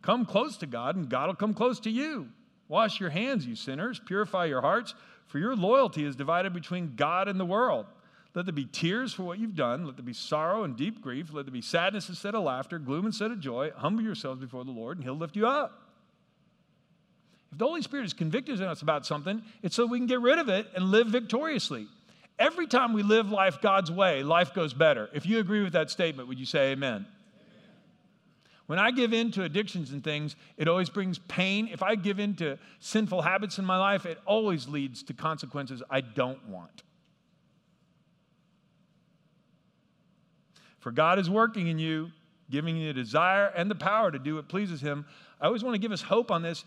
Come 0.00 0.24
close 0.24 0.56
to 0.56 0.66
God, 0.66 0.96
and 0.96 1.06
God 1.06 1.26
will 1.26 1.34
come 1.34 1.52
close 1.52 1.78
to 1.80 1.90
you. 1.90 2.30
Wash 2.66 2.98
your 2.98 3.10
hands, 3.10 3.44
you 3.44 3.54
sinners. 3.54 4.00
Purify 4.06 4.46
your 4.46 4.62
hearts, 4.62 4.94
for 5.26 5.38
your 5.38 5.54
loyalty 5.54 6.02
is 6.02 6.16
divided 6.16 6.54
between 6.54 6.96
God 6.96 7.28
and 7.28 7.38
the 7.38 7.44
world. 7.44 7.84
Let 8.34 8.46
there 8.46 8.54
be 8.54 8.64
tears 8.64 9.12
for 9.12 9.22
what 9.22 9.38
you've 9.38 9.54
done. 9.54 9.84
Let 9.84 9.96
there 9.96 10.02
be 10.02 10.14
sorrow 10.14 10.64
and 10.64 10.74
deep 10.74 11.02
grief. 11.02 11.30
Let 11.30 11.44
there 11.44 11.52
be 11.52 11.60
sadness 11.60 12.08
instead 12.08 12.34
of 12.34 12.42
laughter, 12.42 12.78
gloom 12.78 13.04
instead 13.04 13.30
of 13.30 13.38
joy. 13.38 13.72
Humble 13.76 14.02
yourselves 14.02 14.40
before 14.40 14.64
the 14.64 14.70
Lord, 14.70 14.96
and 14.96 15.04
he'll 15.04 15.18
lift 15.18 15.36
you 15.36 15.46
up. 15.46 15.78
If 17.52 17.58
the 17.58 17.66
Holy 17.66 17.82
Spirit 17.82 18.06
is 18.06 18.14
convicted 18.14 18.62
us 18.62 18.80
about 18.80 19.04
something, 19.04 19.42
it's 19.62 19.76
so 19.76 19.84
we 19.84 19.98
can 19.98 20.06
get 20.06 20.22
rid 20.22 20.38
of 20.38 20.48
it 20.48 20.68
and 20.74 20.86
live 20.86 21.08
victoriously. 21.08 21.86
Every 22.38 22.66
time 22.66 22.92
we 22.92 23.02
live 23.02 23.30
life 23.30 23.60
God's 23.60 23.90
way, 23.90 24.22
life 24.22 24.54
goes 24.54 24.74
better. 24.74 25.08
If 25.12 25.24
you 25.24 25.38
agree 25.38 25.62
with 25.62 25.74
that 25.74 25.90
statement, 25.90 26.28
would 26.28 26.38
you 26.38 26.46
say 26.46 26.72
amen? 26.72 27.06
When 28.66 28.78
I 28.78 28.90
give 28.90 29.12
in 29.12 29.30
to 29.32 29.42
addictions 29.42 29.92
and 29.92 30.02
things, 30.02 30.36
it 30.56 30.68
always 30.68 30.88
brings 30.88 31.18
pain. 31.18 31.68
If 31.70 31.82
I 31.82 31.96
give 31.96 32.18
in 32.18 32.34
to 32.36 32.58
sinful 32.80 33.22
habits 33.22 33.58
in 33.58 33.64
my 33.64 33.76
life, 33.76 34.06
it 34.06 34.18
always 34.24 34.68
leads 34.68 35.02
to 35.04 35.12
consequences 35.12 35.82
I 35.90 36.00
don't 36.00 36.48
want. 36.48 36.82
For 40.80 40.90
God 40.90 41.18
is 41.18 41.28
working 41.28 41.68
in 41.68 41.78
you, 41.78 42.10
giving 42.50 42.76
you 42.76 42.92
the 42.92 42.94
desire 42.94 43.52
and 43.54 43.70
the 43.70 43.74
power 43.74 44.10
to 44.10 44.18
do 44.18 44.36
what 44.36 44.48
pleases 44.48 44.80
Him. 44.80 45.04
I 45.40 45.46
always 45.46 45.62
want 45.62 45.74
to 45.74 45.78
give 45.78 45.92
us 45.92 46.02
hope 46.02 46.30
on 46.30 46.42
this. 46.42 46.64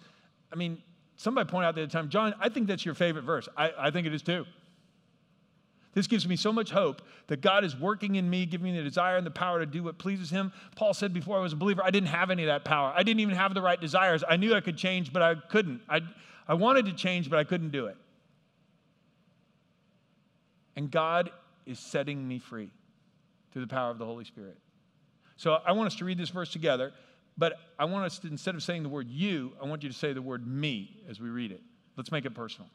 I 0.52 0.56
mean, 0.56 0.82
somebody 1.18 1.50
pointed 1.50 1.68
out 1.68 1.76
the 1.76 1.82
other 1.82 1.92
time, 1.92 2.10
John, 2.10 2.34
I 2.40 2.50
think 2.50 2.68
that's 2.68 2.86
your 2.86 2.96
favorite 2.96 3.24
verse. 3.24 3.50
I, 3.58 3.72
I 3.78 3.92
think 3.92 4.06
it 4.08 4.14
is 4.14 4.22
too. 4.22 4.46
This 5.98 6.06
gives 6.06 6.28
me 6.28 6.36
so 6.36 6.54
much 6.54 6.70
hope 6.70 7.02
that 7.26 7.42
God 7.42 7.64
is 7.64 7.76
working 7.76 8.18
in 8.18 8.30
me, 8.30 8.46
giving 8.46 8.72
me 8.72 8.78
the 8.78 8.84
desire 8.84 9.18
and 9.18 9.26
the 9.26 9.32
power 9.32 9.58
to 9.58 9.66
do 9.66 9.82
what 9.82 9.98
pleases 9.98 10.30
Him. 10.30 10.54
Paul 10.76 10.94
said 10.94 11.12
before 11.12 11.40
I 11.40 11.42
was 11.42 11.54
a 11.54 11.56
believer, 11.56 11.82
I 11.84 11.90
didn't 11.90 12.10
have 12.10 12.30
any 12.30 12.44
of 12.44 12.48
that 12.50 12.64
power. 12.64 12.94
I 12.96 13.02
didn't 13.02 13.22
even 13.22 13.34
have 13.34 13.56
the 13.56 13.64
right 13.64 13.82
desires. 13.82 14.24
I 14.30 14.38
knew 14.38 14.54
I 14.54 14.62
could 14.62 14.78
change, 14.78 15.12
but 15.12 15.24
I 15.24 15.34
couldn't. 15.34 15.82
I, 15.90 16.02
I 16.48 16.54
wanted 16.54 16.86
to 16.86 16.94
change, 16.94 17.32
but 17.32 17.40
I 17.40 17.44
couldn't 17.46 17.72
do 17.72 17.88
it. 17.88 17.98
And 20.76 20.92
God 20.92 21.32
is 21.66 21.80
setting 21.80 22.28
me 22.28 22.38
free 22.38 22.70
through 23.52 23.64
the 23.64 23.68
power 23.68 23.90
of 23.90 23.98
the 23.98 24.06
Holy 24.06 24.24
Spirit. 24.24 24.60
So 25.36 25.58
I 25.66 25.72
want 25.72 25.88
us 25.88 25.96
to 25.96 26.06
read 26.06 26.20
this 26.20 26.30
verse 26.30 26.52
together, 26.52 26.94
but 27.40 27.54
I 27.80 27.86
want 27.86 28.06
us 28.06 28.20
to, 28.20 28.28
instead 28.28 28.54
of 28.54 28.62
saying 28.62 28.84
the 28.84 28.90
word 28.90 29.10
you, 29.10 29.54
I 29.60 29.66
want 29.66 29.82
you 29.82 29.90
to 29.90 29.96
say 29.96 30.14
the 30.14 30.22
word 30.22 30.46
me 30.46 30.96
as 31.10 31.20
we 31.20 31.30
read 31.30 31.52
it. 31.52 31.64
Let's 31.96 32.12
make 32.12 32.26
it 32.26 32.36
personal. 32.36 32.70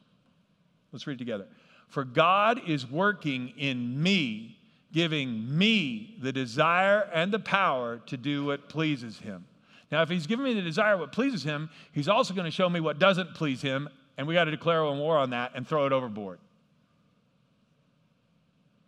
Let's 0.91 1.07
read 1.07 1.15
it 1.15 1.19
together. 1.19 1.47
For 1.93 2.05
God 2.05 2.63
is 2.67 2.91
working 2.91 3.53
in 3.59 4.03
me, 4.03 4.57
giving 4.95 5.59
me 5.59 6.17
the 6.23 6.33
desire 6.33 7.07
and 7.13 7.31
the 7.31 7.39
power 7.39 8.01
to 8.07 8.17
do 8.17 8.47
what 8.47 8.71
pleases 8.71 9.19
Him. 9.19 9.45
Now, 9.91 10.01
if 10.01 10.09
He's 10.09 10.27
giving 10.27 10.47
me 10.47 10.55
the 10.55 10.63
desire 10.63 10.97
what 10.97 11.13
pleases 11.13 11.43
Him, 11.43 11.69
He's 11.93 12.09
also 12.09 12.33
going 12.33 12.47
to 12.47 12.51
show 12.51 12.71
me 12.71 12.81
what 12.81 12.99
doesn't 12.99 13.35
please 13.35 13.61
Him, 13.61 13.91
and 14.17 14.27
we 14.27 14.33
got 14.33 14.45
to 14.45 14.51
declare 14.51 14.79
a 14.79 14.91
war 14.91 15.19
on 15.19 15.29
that 15.31 15.53
and 15.55 15.69
throw 15.69 15.85
it 15.85 15.93
overboard. 15.93 16.39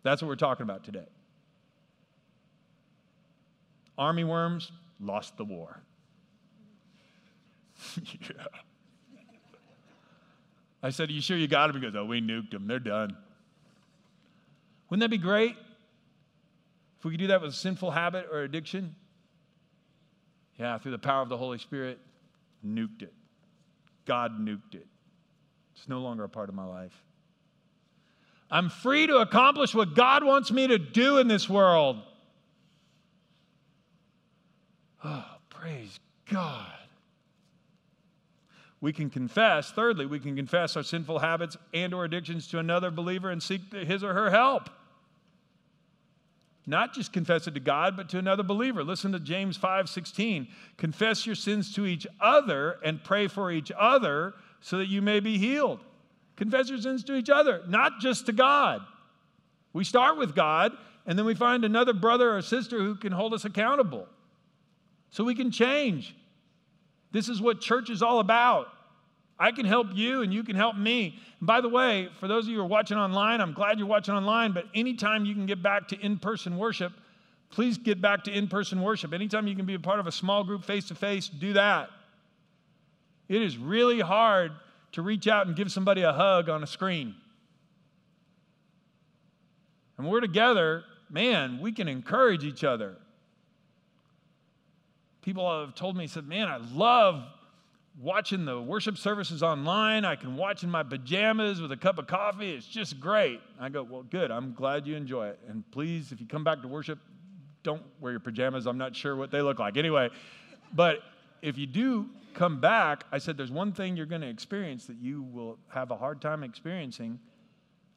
That's 0.01 0.23
what 0.23 0.27
we're 0.27 0.35
talking 0.35 0.63
about 0.63 0.83
today. 0.83 1.05
Army 3.99 4.23
worms 4.23 4.71
lost 4.99 5.37
the 5.37 5.45
war. 5.45 5.79
yeah. 8.03 8.45
I 10.85 10.91
said, 10.91 11.09
Are 11.09 11.13
you 11.13 11.21
sure 11.21 11.35
you 11.35 11.47
got 11.47 11.65
them? 11.65 11.81
He 11.81 11.89
goes, 11.89 11.95
Oh, 11.97 12.05
we 12.05 12.21
nuked 12.21 12.51
them. 12.51 12.67
They're 12.67 12.77
done. 12.77 13.17
Wouldn't 14.87 15.01
that 15.01 15.09
be 15.09 15.17
great? 15.17 15.55
If 16.99 17.03
we 17.03 17.09
could 17.09 17.19
do 17.19 17.27
that 17.27 17.41
with 17.41 17.49
a 17.49 17.55
sinful 17.55 17.89
habit 17.89 18.27
or 18.31 18.43
addiction? 18.43 18.95
Yeah, 20.59 20.77
through 20.77 20.91
the 20.91 20.99
power 20.99 21.23
of 21.23 21.29
the 21.29 21.37
Holy 21.37 21.57
Spirit, 21.57 21.97
nuked 22.63 23.01
it. 23.01 23.13
God 24.05 24.39
nuked 24.39 24.75
it. 24.75 24.85
It's 25.75 25.89
no 25.89 26.01
longer 26.01 26.23
a 26.23 26.29
part 26.29 26.49
of 26.49 26.55
my 26.55 26.65
life. 26.65 26.93
I'm 28.51 28.69
free 28.69 29.07
to 29.07 29.17
accomplish 29.17 29.73
what 29.73 29.95
God 29.95 30.23
wants 30.23 30.51
me 30.51 30.67
to 30.67 30.77
do 30.77 31.17
in 31.17 31.27
this 31.27 31.49
world. 31.49 31.97
Oh, 35.03 35.25
praise 35.49 35.99
God 36.29 36.84
we 38.85 38.93
can 38.93 39.09
confess 39.09 39.71
thirdly 39.71 40.05
we 40.05 40.19
can 40.19 40.35
confess 40.35 40.77
our 40.77 40.83
sinful 40.83 41.17
habits 41.17 41.57
and 41.73 41.91
or 41.91 42.05
addictions 42.05 42.47
to 42.47 42.59
another 42.59 42.91
believer 42.91 43.31
and 43.31 43.41
seek 43.41 43.73
his 43.73 44.03
or 44.03 44.13
her 44.13 44.29
help. 44.29 44.69
Not 46.67 46.93
just 46.93 47.11
confess 47.11 47.47
it 47.47 47.55
to 47.55 47.59
god 47.59 47.97
but 47.97 48.09
to 48.09 48.19
another 48.19 48.43
believer. 48.43 48.83
Listen 48.83 49.11
to 49.13 49.19
james 49.19 49.57
5 49.57 49.89
16 49.89 50.47
confess 50.77 51.25
your 51.25 51.33
sins 51.33 51.73
to 51.73 51.87
each 51.87 52.05
other 52.21 52.77
and 52.83 53.03
pray 53.03 53.27
for 53.27 53.51
each 53.51 53.71
other 53.75 54.35
so 54.61 54.77
that 54.77 54.87
you 54.87 55.01
may 55.01 55.19
be 55.19 55.39
healed. 55.39 55.79
Confess 56.35 56.69
your 56.69 56.77
sins 56.77 57.03
to 57.05 57.15
each 57.15 57.31
other 57.31 57.63
not 57.67 57.93
just 57.99 58.27
to 58.27 58.33
god. 58.33 58.81
We 59.73 59.83
start 59.83 60.19
with 60.19 60.35
god 60.35 60.73
and 61.07 61.17
then 61.17 61.25
we 61.25 61.33
find 61.33 61.65
another 61.65 61.93
brother 61.93 62.37
or 62.37 62.43
sister 62.43 62.77
who 62.77 62.93
can 62.93 63.13
hold 63.13 63.33
us 63.33 63.45
accountable. 63.45 64.07
So 65.09 65.23
we 65.23 65.33
can 65.33 65.49
change. 65.49 66.15
This 67.11 67.29
is 67.29 67.41
what 67.41 67.61
church 67.61 67.89
is 67.89 68.03
all 68.03 68.19
about. 68.19 68.67
I 69.37 69.51
can 69.51 69.65
help 69.65 69.87
you 69.93 70.21
and 70.21 70.33
you 70.33 70.43
can 70.43 70.55
help 70.55 70.77
me. 70.77 71.19
And 71.39 71.47
by 71.47 71.61
the 71.61 71.69
way, 71.69 72.09
for 72.19 72.27
those 72.27 72.45
of 72.45 72.51
you 72.51 72.57
who 72.57 72.63
are 72.63 72.67
watching 72.67 72.97
online, 72.97 73.41
I'm 73.41 73.53
glad 73.53 73.77
you're 73.77 73.87
watching 73.87 74.13
online, 74.13 74.53
but 74.53 74.65
anytime 74.73 75.25
you 75.25 75.33
can 75.33 75.45
get 75.45 75.61
back 75.61 75.89
to 75.89 75.99
in 75.99 76.17
person 76.17 76.57
worship, 76.57 76.93
please 77.49 77.77
get 77.77 78.01
back 78.01 78.23
to 78.25 78.31
in 78.31 78.47
person 78.47 78.81
worship. 78.81 79.13
Anytime 79.13 79.47
you 79.47 79.55
can 79.55 79.65
be 79.65 79.73
a 79.73 79.79
part 79.79 79.99
of 79.99 80.07
a 80.07 80.11
small 80.11 80.43
group 80.43 80.63
face 80.63 80.87
to 80.87 80.95
face, 80.95 81.27
do 81.27 81.53
that. 81.53 81.89
It 83.27 83.41
is 83.41 83.57
really 83.57 83.99
hard 83.99 84.51
to 84.93 85.01
reach 85.01 85.27
out 85.27 85.47
and 85.47 85.55
give 85.55 85.71
somebody 85.71 86.03
a 86.03 86.13
hug 86.13 86.47
on 86.47 86.63
a 86.63 86.67
screen. 86.67 87.15
And 89.97 90.07
we're 90.07 90.21
together, 90.21 90.83
man, 91.09 91.59
we 91.59 91.71
can 91.71 91.87
encourage 91.87 92.43
each 92.43 92.63
other. 92.63 92.95
People 95.21 95.65
have 95.65 95.75
told 95.75 95.97
me, 95.97 96.07
said, 96.07 96.27
man, 96.27 96.47
I 96.47 96.57
love 96.57 97.23
watching 97.99 98.45
the 98.45 98.61
worship 98.61 98.97
services 98.97 99.41
online. 99.41 100.05
I 100.05 100.15
can 100.15 100.35
watch 100.35 100.63
in 100.63 100.69
my 100.69 100.83
pajamas 100.83 101.61
with 101.61 101.71
a 101.71 101.77
cup 101.77 101.97
of 101.97 102.07
coffee. 102.07 102.51
It's 102.51 102.67
just 102.67 102.99
great. 102.99 103.39
I 103.59 103.69
go, 103.69 103.83
well, 103.83 104.03
good. 104.03 104.31
I'm 104.31 104.53
glad 104.53 104.85
you 104.85 104.95
enjoy 104.95 105.27
it. 105.27 105.39
And 105.47 105.69
please, 105.71 106.11
if 106.11 106.19
you 106.19 106.27
come 106.27 106.43
back 106.43 106.61
to 106.61 106.67
worship, 106.67 106.99
don't 107.63 107.83
wear 107.99 108.11
your 108.11 108.19
pajamas. 108.19 108.67
I'm 108.67 108.77
not 108.77 108.95
sure 108.95 109.15
what 109.15 109.31
they 109.31 109.41
look 109.41 109.59
like. 109.59 109.77
Anyway, 109.77 110.09
but 110.73 110.99
if 111.41 111.57
you 111.57 111.65
do 111.65 112.09
come 112.33 112.59
back, 112.59 113.05
I 113.11 113.17
said 113.17 113.37
there's 113.37 113.51
one 113.51 113.71
thing 113.71 113.95
you're 113.95 114.05
going 114.05 114.21
to 114.21 114.29
experience 114.29 114.85
that 114.87 114.97
you 114.97 115.23
will 115.23 115.57
have 115.69 115.91
a 115.91 115.95
hard 115.95 116.21
time 116.21 116.43
experiencing 116.43 117.19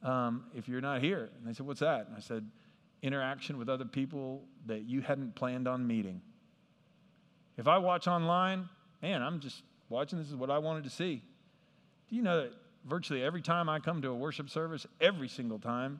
um, 0.01 0.45
if 0.55 0.67
you're 0.67 0.81
not 0.81 1.01
here. 1.01 1.29
And 1.37 1.47
they 1.47 1.53
said, 1.53 1.67
What's 1.67 1.81
that? 1.81 2.07
And 2.07 2.15
I 2.15 2.19
said, 2.19 2.49
Interaction 3.01 3.57
with 3.57 3.69
other 3.69 3.85
people 3.85 4.43
that 4.65 4.83
you 4.83 5.01
hadn't 5.01 5.35
planned 5.35 5.67
on 5.67 5.87
meeting. 5.87 6.21
If 7.57 7.67
I 7.67 7.77
watch 7.77 8.07
online, 8.07 8.67
man, 9.01 9.21
I'm 9.21 9.39
just 9.39 9.63
watching, 9.89 10.19
this 10.19 10.29
is 10.29 10.35
what 10.35 10.49
I 10.49 10.57
wanted 10.59 10.83
to 10.85 10.89
see. 10.89 11.21
Do 12.09 12.15
you 12.15 12.21
know 12.21 12.41
that 12.41 12.53
virtually 12.85 13.23
every 13.23 13.41
time 13.41 13.69
I 13.69 13.79
come 13.79 14.01
to 14.01 14.09
a 14.09 14.15
worship 14.15 14.49
service, 14.49 14.85
every 15.01 15.27
single 15.27 15.59
time, 15.59 15.99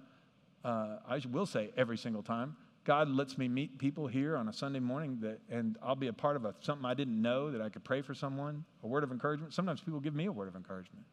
uh, 0.63 0.97
I 1.07 1.21
will 1.29 1.45
say 1.45 1.71
every 1.77 1.97
single 1.97 2.23
time, 2.23 2.55
God 2.85 3.09
lets 3.09 3.37
me 3.37 3.47
meet 3.47 3.77
people 3.77 4.07
here 4.07 4.35
on 4.35 4.49
a 4.49 4.53
Sunday 4.53 4.79
morning 4.79 5.19
that, 5.21 5.39
and 5.49 5.77
I'll 5.83 5.95
be 5.95 6.07
a 6.07 6.13
part 6.13 6.35
of 6.35 6.45
a, 6.45 6.55
something 6.61 6.85
I 6.85 6.93
didn't 6.93 7.21
know 7.21 7.51
that 7.51 7.61
I 7.61 7.69
could 7.69 7.83
pray 7.83 8.01
for 8.01 8.13
someone, 8.13 8.63
a 8.83 8.87
word 8.87 9.03
of 9.03 9.11
encouragement. 9.11 9.53
Sometimes 9.53 9.81
people 9.81 9.99
give 9.99 10.15
me 10.15 10.25
a 10.25 10.31
word 10.31 10.47
of 10.47 10.55
encouragement. 10.55 11.05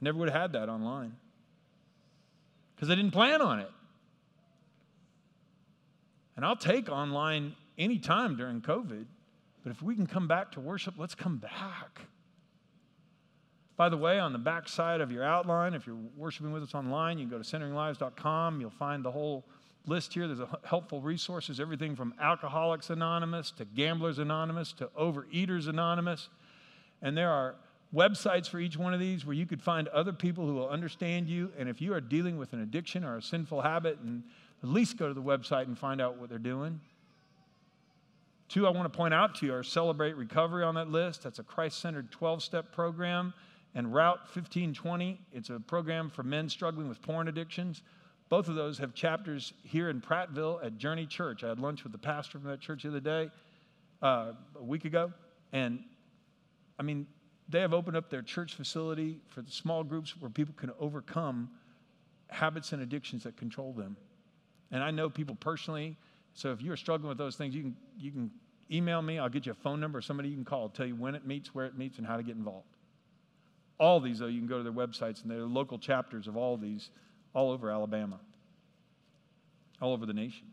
I 0.00 0.04
never 0.04 0.18
would 0.18 0.30
have 0.30 0.40
had 0.40 0.52
that 0.52 0.68
online 0.68 1.16
because 2.74 2.88
I 2.88 2.94
didn't 2.94 3.10
plan 3.10 3.42
on 3.42 3.60
it. 3.60 3.70
And 6.36 6.46
I'll 6.46 6.56
take 6.56 6.88
online 6.88 7.54
anytime 7.76 8.36
during 8.36 8.62
COVID, 8.62 9.04
but 9.62 9.70
if 9.70 9.82
we 9.82 9.94
can 9.94 10.06
come 10.06 10.26
back 10.26 10.52
to 10.52 10.60
worship, 10.60 10.94
let's 10.96 11.14
come 11.14 11.38
back. 11.38 12.00
By 13.76 13.88
the 13.88 13.96
way, 13.96 14.18
on 14.18 14.32
the 14.32 14.38
back 14.38 14.68
side 14.68 15.00
of 15.00 15.10
your 15.10 15.24
outline, 15.24 15.72
if 15.74 15.86
you're 15.86 15.96
worshiping 16.16 16.52
with 16.52 16.62
us 16.62 16.74
online, 16.74 17.18
you 17.18 17.26
can 17.26 17.38
go 17.38 17.42
to 17.42 17.48
centeringlives.com. 17.58 18.60
You'll 18.60 18.70
find 18.70 19.04
the 19.04 19.10
whole 19.10 19.44
list 19.86 20.12
here. 20.12 20.28
There's 20.28 20.46
helpful 20.64 21.00
resources, 21.00 21.60
everything 21.60 21.96
from 21.96 22.12
Alcoholics 22.20 22.90
Anonymous 22.90 23.50
to 23.52 23.64
Gamblers 23.64 24.18
Anonymous 24.18 24.72
to 24.74 24.86
Overeaters 24.98 25.68
Anonymous. 25.68 26.28
And 27.00 27.16
there 27.16 27.30
are 27.30 27.54
websites 27.94 28.48
for 28.48 28.60
each 28.60 28.76
one 28.76 28.92
of 28.92 29.00
these 29.00 29.24
where 29.24 29.34
you 29.34 29.46
could 29.46 29.62
find 29.62 29.88
other 29.88 30.12
people 30.12 30.46
who 30.46 30.54
will 30.54 30.68
understand 30.68 31.28
you. 31.28 31.50
And 31.58 31.68
if 31.68 31.80
you 31.80 31.94
are 31.94 32.00
dealing 32.00 32.36
with 32.36 32.52
an 32.52 32.60
addiction 32.60 33.02
or 33.02 33.16
a 33.16 33.22
sinful 33.22 33.62
habit, 33.62 33.98
and 34.00 34.22
at 34.62 34.68
least 34.68 34.98
go 34.98 35.08
to 35.08 35.14
the 35.14 35.22
website 35.22 35.64
and 35.64 35.78
find 35.78 36.00
out 36.00 36.18
what 36.18 36.28
they're 36.28 36.38
doing. 36.38 36.80
Two, 38.50 38.66
I 38.66 38.70
want 38.70 38.92
to 38.92 38.96
point 38.96 39.14
out 39.14 39.36
to 39.36 39.46
you 39.46 39.54
are 39.54 39.62
Celebrate 39.62 40.16
Recovery 40.16 40.64
on 40.64 40.74
that 40.74 40.88
list. 40.88 41.22
That's 41.22 41.38
a 41.38 41.44
Christ 41.44 41.78
centered 41.78 42.10
12 42.10 42.42
step 42.42 42.72
program. 42.72 43.32
And 43.76 43.94
Route 43.94 44.18
1520, 44.34 45.20
it's 45.32 45.50
a 45.50 45.60
program 45.60 46.10
for 46.10 46.24
men 46.24 46.48
struggling 46.48 46.88
with 46.88 47.00
porn 47.00 47.28
addictions. 47.28 47.82
Both 48.28 48.48
of 48.48 48.56
those 48.56 48.76
have 48.78 48.92
chapters 48.92 49.52
here 49.62 49.88
in 49.88 50.00
Prattville 50.00 50.64
at 50.64 50.78
Journey 50.78 51.06
Church. 51.06 51.44
I 51.44 51.48
had 51.50 51.60
lunch 51.60 51.84
with 51.84 51.92
the 51.92 51.98
pastor 51.98 52.40
from 52.40 52.50
that 52.50 52.58
church 52.58 52.82
the 52.82 52.88
other 52.88 52.98
day, 52.98 53.30
uh, 54.02 54.32
a 54.58 54.64
week 54.64 54.84
ago. 54.84 55.12
And 55.52 55.84
I 56.76 56.82
mean, 56.82 57.06
they 57.48 57.60
have 57.60 57.72
opened 57.72 57.96
up 57.96 58.10
their 58.10 58.22
church 58.22 58.56
facility 58.56 59.20
for 59.28 59.42
the 59.42 59.52
small 59.52 59.84
groups 59.84 60.20
where 60.20 60.28
people 60.28 60.56
can 60.56 60.72
overcome 60.80 61.50
habits 62.26 62.72
and 62.72 62.82
addictions 62.82 63.22
that 63.22 63.36
control 63.36 63.72
them. 63.72 63.96
And 64.72 64.82
I 64.82 64.90
know 64.90 65.08
people 65.08 65.36
personally, 65.36 65.96
so 66.34 66.52
if 66.52 66.62
you're 66.62 66.76
struggling 66.76 67.08
with 67.08 67.18
those 67.18 67.36
things, 67.36 67.54
you 67.54 67.62
can, 67.62 67.76
you 67.98 68.10
can 68.10 68.30
email 68.70 69.02
me. 69.02 69.18
I'll 69.18 69.28
get 69.28 69.46
you 69.46 69.52
a 69.52 69.54
phone 69.54 69.80
number, 69.80 70.00
somebody 70.00 70.28
you 70.28 70.36
can 70.36 70.44
call, 70.44 70.68
tell 70.68 70.86
you 70.86 70.94
when 70.94 71.14
it 71.14 71.26
meets, 71.26 71.54
where 71.54 71.66
it 71.66 71.76
meets, 71.76 71.98
and 71.98 72.06
how 72.06 72.16
to 72.16 72.22
get 72.22 72.36
involved. 72.36 72.66
All 73.78 74.00
these, 74.00 74.18
though, 74.18 74.26
you 74.26 74.38
can 74.38 74.48
go 74.48 74.58
to 74.58 74.62
their 74.62 74.72
websites, 74.72 75.22
and 75.22 75.30
there 75.30 75.38
are 75.38 75.46
local 75.46 75.78
chapters 75.78 76.26
of 76.28 76.36
all 76.36 76.56
these 76.56 76.90
all 77.32 77.50
over 77.50 77.70
Alabama, 77.70 78.20
all 79.80 79.92
over 79.92 80.06
the 80.06 80.12
nation. 80.12 80.46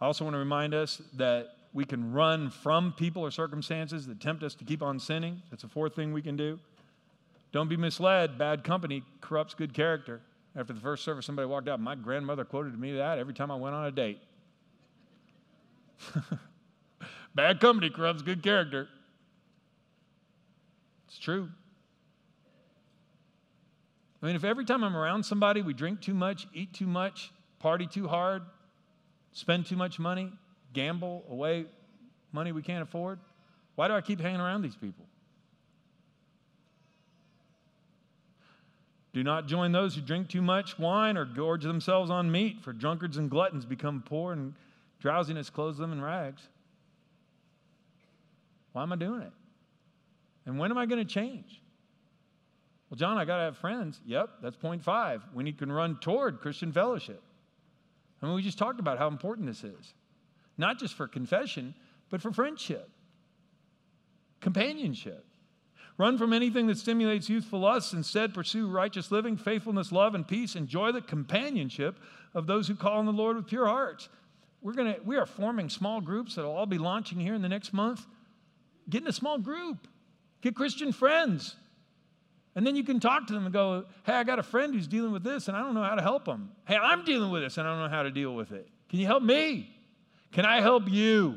I 0.00 0.06
also 0.06 0.24
want 0.24 0.34
to 0.34 0.38
remind 0.38 0.72
us 0.72 1.02
that 1.14 1.48
we 1.72 1.84
can 1.84 2.12
run 2.12 2.50
from 2.50 2.92
people 2.94 3.22
or 3.22 3.30
circumstances 3.30 4.06
that 4.06 4.20
tempt 4.20 4.42
us 4.42 4.54
to 4.56 4.64
keep 4.64 4.82
on 4.82 4.98
sinning. 4.98 5.42
That's 5.50 5.64
a 5.64 5.68
fourth 5.68 5.94
thing 5.94 6.12
we 6.12 6.22
can 6.22 6.36
do. 6.36 6.58
Don't 7.52 7.68
be 7.68 7.76
misled. 7.76 8.38
Bad 8.38 8.64
company 8.64 9.02
corrupts 9.20 9.54
good 9.54 9.74
character. 9.74 10.20
After 10.56 10.72
the 10.72 10.80
first 10.80 11.04
service, 11.04 11.26
somebody 11.26 11.46
walked 11.46 11.68
out. 11.68 11.80
My 11.80 11.94
grandmother 11.94 12.44
quoted 12.44 12.78
me 12.78 12.96
that 12.96 13.18
every 13.18 13.34
time 13.34 13.50
I 13.50 13.56
went 13.56 13.74
on 13.74 13.86
a 13.86 13.90
date. 13.90 14.18
Bad 17.34 17.60
company 17.60 17.90
corrupts 17.90 18.22
good 18.22 18.42
character. 18.42 18.88
It's 21.06 21.18
true. 21.18 21.48
I 24.22 24.26
mean, 24.26 24.36
if 24.36 24.44
every 24.44 24.64
time 24.64 24.84
I'm 24.84 24.96
around 24.96 25.24
somebody 25.24 25.62
we 25.62 25.72
drink 25.72 26.00
too 26.00 26.14
much, 26.14 26.46
eat 26.52 26.74
too 26.74 26.86
much, 26.86 27.32
party 27.58 27.86
too 27.86 28.06
hard, 28.06 28.42
spend 29.32 29.66
too 29.66 29.76
much 29.76 29.98
money, 29.98 30.32
gamble 30.72 31.24
away 31.30 31.66
money 32.32 32.52
we 32.52 32.62
can't 32.62 32.82
afford, 32.82 33.18
why 33.76 33.88
do 33.88 33.94
I 33.94 34.00
keep 34.00 34.20
hanging 34.20 34.40
around 34.40 34.62
these 34.62 34.76
people? 34.76 35.06
Do 39.12 39.24
not 39.24 39.46
join 39.46 39.72
those 39.72 39.94
who 39.94 40.00
drink 40.00 40.28
too 40.28 40.42
much 40.42 40.78
wine 40.78 41.16
or 41.16 41.24
gorge 41.24 41.64
themselves 41.64 42.10
on 42.10 42.30
meat, 42.30 42.62
for 42.62 42.72
drunkards 42.72 43.16
and 43.16 43.28
gluttons 43.28 43.64
become 43.64 44.02
poor 44.06 44.32
and 44.32 44.54
drowsiness 45.00 45.50
clothes 45.50 45.78
them 45.78 45.92
in 45.92 46.00
rags. 46.00 46.42
Why 48.72 48.82
am 48.82 48.92
I 48.92 48.96
doing 48.96 49.22
it? 49.22 49.32
And 50.46 50.58
when 50.58 50.70
am 50.70 50.78
I 50.78 50.86
going 50.86 51.04
to 51.04 51.12
change? 51.12 51.60
Well, 52.88 52.96
John, 52.96 53.18
I 53.18 53.24
got 53.24 53.38
to 53.38 53.42
have 53.44 53.58
friends. 53.58 54.00
Yep, 54.06 54.30
that's 54.42 54.56
point 54.56 54.82
five. 54.82 55.22
When 55.32 55.46
you 55.46 55.52
can 55.52 55.72
run 55.72 55.98
toward 56.00 56.40
Christian 56.40 56.72
fellowship. 56.72 57.22
I 58.22 58.26
mean, 58.26 58.34
we 58.34 58.42
just 58.42 58.58
talked 58.58 58.80
about 58.80 58.98
how 58.98 59.08
important 59.08 59.46
this 59.46 59.64
is, 59.64 59.94
not 60.58 60.78
just 60.78 60.94
for 60.94 61.08
confession, 61.08 61.74
but 62.10 62.20
for 62.20 62.30
friendship, 62.32 62.90
companionship. 64.40 65.24
Run 66.00 66.16
from 66.16 66.32
anything 66.32 66.66
that 66.68 66.78
stimulates 66.78 67.28
youthful 67.28 67.60
lusts. 67.60 67.92
Instead, 67.92 68.32
pursue 68.32 68.70
righteous 68.70 69.10
living, 69.10 69.36
faithfulness, 69.36 69.92
love, 69.92 70.14
and 70.14 70.26
peace. 70.26 70.56
Enjoy 70.56 70.92
the 70.92 71.02
companionship 71.02 71.98
of 72.32 72.46
those 72.46 72.66
who 72.66 72.74
call 72.74 73.00
on 73.00 73.04
the 73.04 73.12
Lord 73.12 73.36
with 73.36 73.46
pure 73.46 73.66
hearts. 73.66 74.08
We're 74.62 74.72
gonna, 74.72 74.96
we 75.04 75.18
are 75.18 75.26
forming 75.26 75.68
small 75.68 76.00
groups 76.00 76.36
that 76.36 76.42
will 76.44 76.56
all 76.56 76.64
be 76.64 76.78
launching 76.78 77.20
here 77.20 77.34
in 77.34 77.42
the 77.42 77.50
next 77.50 77.74
month. 77.74 78.06
Get 78.88 79.02
in 79.02 79.08
a 79.08 79.12
small 79.12 79.36
group. 79.36 79.86
Get 80.40 80.56
Christian 80.56 80.90
friends. 80.90 81.54
And 82.54 82.66
then 82.66 82.76
you 82.76 82.82
can 82.82 82.98
talk 82.98 83.26
to 83.26 83.34
them 83.34 83.44
and 83.44 83.52
go, 83.52 83.84
hey, 84.04 84.14
I 84.14 84.24
got 84.24 84.38
a 84.38 84.42
friend 84.42 84.74
who's 84.74 84.86
dealing 84.86 85.12
with 85.12 85.22
this 85.22 85.48
and 85.48 85.56
I 85.56 85.60
don't 85.60 85.74
know 85.74 85.82
how 85.82 85.96
to 85.96 86.02
help 86.02 86.24
them. 86.24 86.50
Hey, 86.64 86.76
I'm 86.76 87.04
dealing 87.04 87.30
with 87.30 87.42
this 87.42 87.58
and 87.58 87.68
I 87.68 87.72
don't 87.72 87.82
know 87.82 87.94
how 87.94 88.04
to 88.04 88.10
deal 88.10 88.34
with 88.34 88.52
it. 88.52 88.66
Can 88.88 89.00
you 89.00 89.06
help 89.06 89.22
me? 89.22 89.68
Can 90.32 90.46
I 90.46 90.62
help 90.62 90.84
you? 90.88 91.36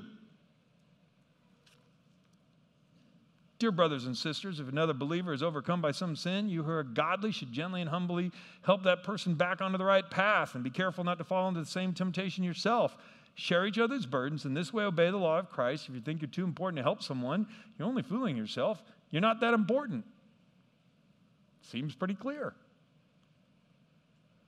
Dear 3.63 3.71
brothers 3.71 4.07
and 4.07 4.17
sisters, 4.17 4.59
if 4.59 4.67
another 4.67 4.91
believer 4.91 5.31
is 5.31 5.41
overcome 5.41 5.79
by 5.79 5.91
some 5.91 6.17
sin, 6.17 6.49
you 6.49 6.63
who 6.63 6.71
are 6.71 6.83
godly 6.83 7.31
should 7.31 7.53
gently 7.53 7.79
and 7.79 7.89
humbly 7.89 8.29
help 8.63 8.83
that 8.83 9.03
person 9.03 9.35
back 9.35 9.61
onto 9.61 9.77
the 9.77 9.85
right 9.85 10.11
path 10.11 10.53
and 10.53 10.65
be 10.65 10.69
careful 10.69 11.05
not 11.05 11.17
to 11.19 11.23
fall 11.23 11.47
into 11.47 11.61
the 11.61 11.65
same 11.65 11.93
temptation 11.93 12.43
yourself. 12.43 12.97
Share 13.35 13.65
each 13.65 13.79
other's 13.79 14.05
burdens, 14.05 14.43
and 14.43 14.53
this 14.53 14.73
way 14.73 14.83
obey 14.83 15.11
the 15.11 15.15
law 15.15 15.39
of 15.39 15.49
Christ. 15.49 15.87
If 15.87 15.95
you 15.95 16.01
think 16.01 16.21
you're 16.21 16.29
too 16.29 16.43
important 16.43 16.75
to 16.75 16.83
help 16.83 17.01
someone, 17.01 17.47
you're 17.79 17.87
only 17.87 18.03
fooling 18.03 18.35
yourself. 18.35 18.83
You're 19.11 19.21
not 19.21 19.39
that 19.39 19.53
important. 19.53 20.03
Seems 21.61 21.95
pretty 21.95 22.15
clear. 22.15 22.53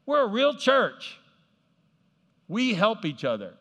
We're 0.06 0.24
a 0.24 0.28
real 0.28 0.56
church. 0.56 1.22
We 2.50 2.74
help 2.74 3.06
each 3.06 3.24
other. 3.24 3.54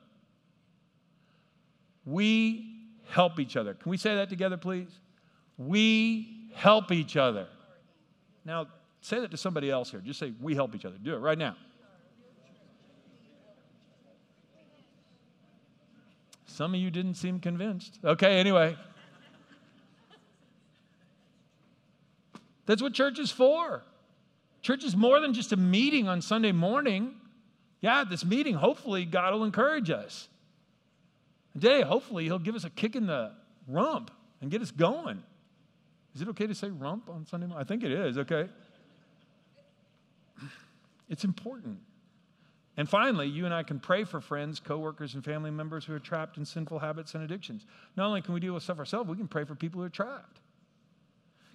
We 2.05 2.88
help 3.11 3.38
each 3.38 3.57
other. 3.57 3.75
Can 3.75 3.88
we 3.88 3.99
say 3.99 4.17
that 4.17 4.29
together, 4.29 4.57
please? 4.57 4.99
We 5.57 6.51
help 6.55 6.93
each 6.93 7.17
other. 7.17 7.47
Now, 8.45 8.67
say 9.01 9.21
that 9.21 9.31
to 9.31 9.37
somebody 9.37 9.71
else 9.71 9.90
here. 9.90 10.01
Just 10.01 10.19
say, 10.19 10.33
We 10.40 10.55
help 10.55 10.75
each 10.75 10.85
other. 10.85 10.97
Do 11.03 11.14
it 11.14 11.19
right 11.19 11.38
now. 11.38 11.57
Some 16.47 16.73
of 16.73 16.81
you 16.81 16.90
didn't 16.90 17.14
seem 17.14 17.40
convinced. 17.40 17.99
Okay, 18.05 18.38
anyway. 18.38 18.77
That's 22.67 22.81
what 22.81 22.95
church 22.95 23.19
is 23.19 23.31
for. 23.31 23.83
Church 24.62 24.85
is 24.85 24.97
more 24.97 25.21
than 25.21 25.35
just 25.35 25.53
a 25.53 25.57
meeting 25.57 26.09
on 26.09 26.23
Sunday 26.23 26.53
morning. 26.53 27.17
Yeah, 27.81 28.05
this 28.09 28.25
meeting, 28.25 28.55
hopefully, 28.55 29.05
God 29.05 29.35
will 29.35 29.45
encourage 29.45 29.90
us. 29.90 30.29
Today, 31.53 31.83
hopefully, 31.83 32.25
He'll 32.25 32.38
give 32.38 32.55
us 32.55 32.64
a 32.64 32.71
kick 32.71 32.97
in 32.97 33.07
the 33.07 33.33
rump 33.67 34.11
and 34.40 34.51
get 34.51 34.62
us 34.62 34.71
going. 34.71 35.23
Is 36.14 36.22
it 36.22 36.29
okay 36.29 36.46
to 36.46 36.55
say 36.55 36.70
rump 36.70 37.09
on 37.09 37.27
Sunday 37.27 37.46
morning? 37.46 37.64
I 37.64 37.66
think 37.66 37.83
it 37.83 37.90
is, 37.90 38.18
okay. 38.18 38.48
It's 41.09 41.24
important. 41.24 41.79
And 42.77 42.88
finally, 42.88 43.29
you 43.29 43.44
and 43.44 43.55
I 43.55 43.62
can 43.62 43.79
pray 43.79 44.05
for 44.05 44.20
friends, 44.20 44.59
coworkers, 44.59 45.14
and 45.14 45.24
family 45.24 45.50
members 45.50 45.85
who 45.85 45.94
are 45.94 46.00
trapped 46.00 46.38
in 46.38 46.44
sinful 46.44 46.81
habits 46.81 47.14
and 47.14 47.22
addictions. 47.22 47.66
Not 47.96 48.07
only 48.07 48.20
can 48.20 48.35
we 48.35 48.40
deal 48.40 48.55
with 48.55 48.62
stuff 48.62 48.79
ourselves, 48.79 49.09
we 49.09 49.16
can 49.16 49.29
pray 49.29 49.44
for 49.44 49.55
people 49.55 49.81
who 49.81 49.87
are 49.87 49.90
trapped. 49.90 50.40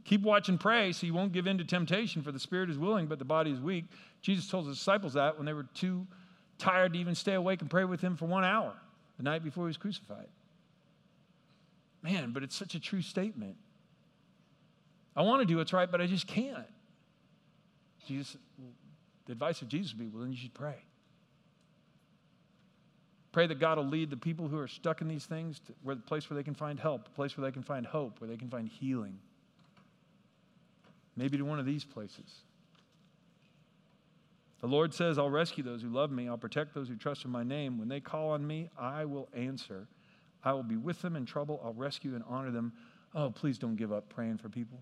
Keep 0.06 0.22
watching, 0.22 0.58
pray 0.58 0.92
so 0.94 1.06
you 1.06 1.14
won't 1.14 1.34
give 1.34 1.46
in 1.46 1.58
to 1.58 1.66
temptation, 1.66 2.22
for 2.22 2.32
the 2.32 2.40
spirit 2.40 2.70
is 2.70 2.78
willing, 2.78 3.08
but 3.08 3.20
the 3.20 3.26
body 3.26 3.52
is 3.52 3.60
weak. 3.60 3.86
Jesus 4.22 4.48
told 4.48 4.68
his 4.68 4.78
disciples 4.78 5.14
that 5.14 5.38
when 5.38 5.46
they 5.46 5.54
were 5.54 5.68
too 5.74 6.08
tired 6.58 6.94
to 6.94 7.00
even 7.00 7.16
stay 7.16 7.34
awake 7.34 7.62
and 7.62 7.70
pray 7.70 7.84
with 7.84 8.02
him 8.02 8.16
for 8.16 8.26
one 8.26 8.46
hour 8.46 8.74
the 9.18 9.24
night 9.24 9.44
before 9.44 9.66
he 9.66 9.68
was 9.68 9.78
crucified. 9.78 10.28
Man, 12.02 12.32
but 12.32 12.44
it's 12.44 12.56
such 12.56 12.76
a 12.76 12.80
true 12.80 13.02
statement. 13.02 13.58
I 15.20 15.22
want 15.22 15.42
to 15.42 15.46
do 15.46 15.58
what's 15.58 15.74
right, 15.74 15.92
but 15.92 16.00
I 16.00 16.08
just 16.08 16.28
can't. 16.28 16.66
Jesus, 18.08 18.38
the 19.26 19.34
advice 19.34 19.62
of 19.62 19.68
Jesus 19.68 19.92
would 19.92 20.00
be 20.00 20.08
well, 20.08 20.24
then 20.24 20.32
you 20.32 20.38
should 20.38 20.54
pray. 20.54 20.78
Pray 23.34 23.46
that 23.46 23.60
God 23.60 23.78
will 23.78 23.86
lead 23.86 24.12
the 24.12 24.16
people 24.16 24.48
who 24.48 24.58
are 24.58 24.68
stuck 24.70 25.02
in 25.02 25.10
these 25.10 25.26
things 25.26 25.60
to 25.68 25.74
where 25.84 25.94
the 25.94 26.02
place 26.02 26.30
where 26.30 26.38
they 26.38 26.44
can 26.44 26.54
find 26.54 26.80
help, 26.80 27.08
a 27.08 27.10
place 27.10 27.36
where 27.36 27.46
they 27.46 27.52
can 27.52 27.64
find 27.64 27.86
hope, 27.86 28.22
where 28.22 28.30
they 28.30 28.38
can 28.38 28.50
find 28.50 28.70
healing. 28.70 29.20
Maybe 31.18 31.38
to 31.38 31.44
one 31.44 31.60
of 31.60 31.66
these 31.66 31.84
places. 31.84 32.46
The 34.62 34.68
Lord 34.68 34.94
says, 34.94 35.20
I'll 35.20 35.30
rescue 35.30 35.66
those 35.66 35.82
who 35.82 35.90
love 35.90 36.12
me. 36.12 36.30
I'll 36.30 36.38
protect 36.38 36.74
those 36.74 36.88
who 36.88 36.96
trust 36.96 37.26
in 37.26 37.32
my 37.32 37.44
name. 37.44 37.78
When 37.78 37.90
they 37.90 38.00
call 38.00 38.30
on 38.30 38.48
me, 38.48 38.70
I 38.80 39.04
will 39.04 39.28
answer. 39.34 39.90
I 40.46 40.54
will 40.54 40.64
be 40.64 40.78
with 40.78 41.02
them 41.02 41.18
in 41.18 41.26
trouble. 41.26 41.60
I'll 41.62 41.74
rescue 41.74 42.16
and 42.16 42.24
honor 42.26 42.52
them. 42.52 42.72
Oh, 43.14 43.32
please 43.32 43.58
don't 43.58 43.76
give 43.76 43.92
up 43.92 44.08
praying 44.08 44.38
for 44.38 44.48
people. 44.48 44.80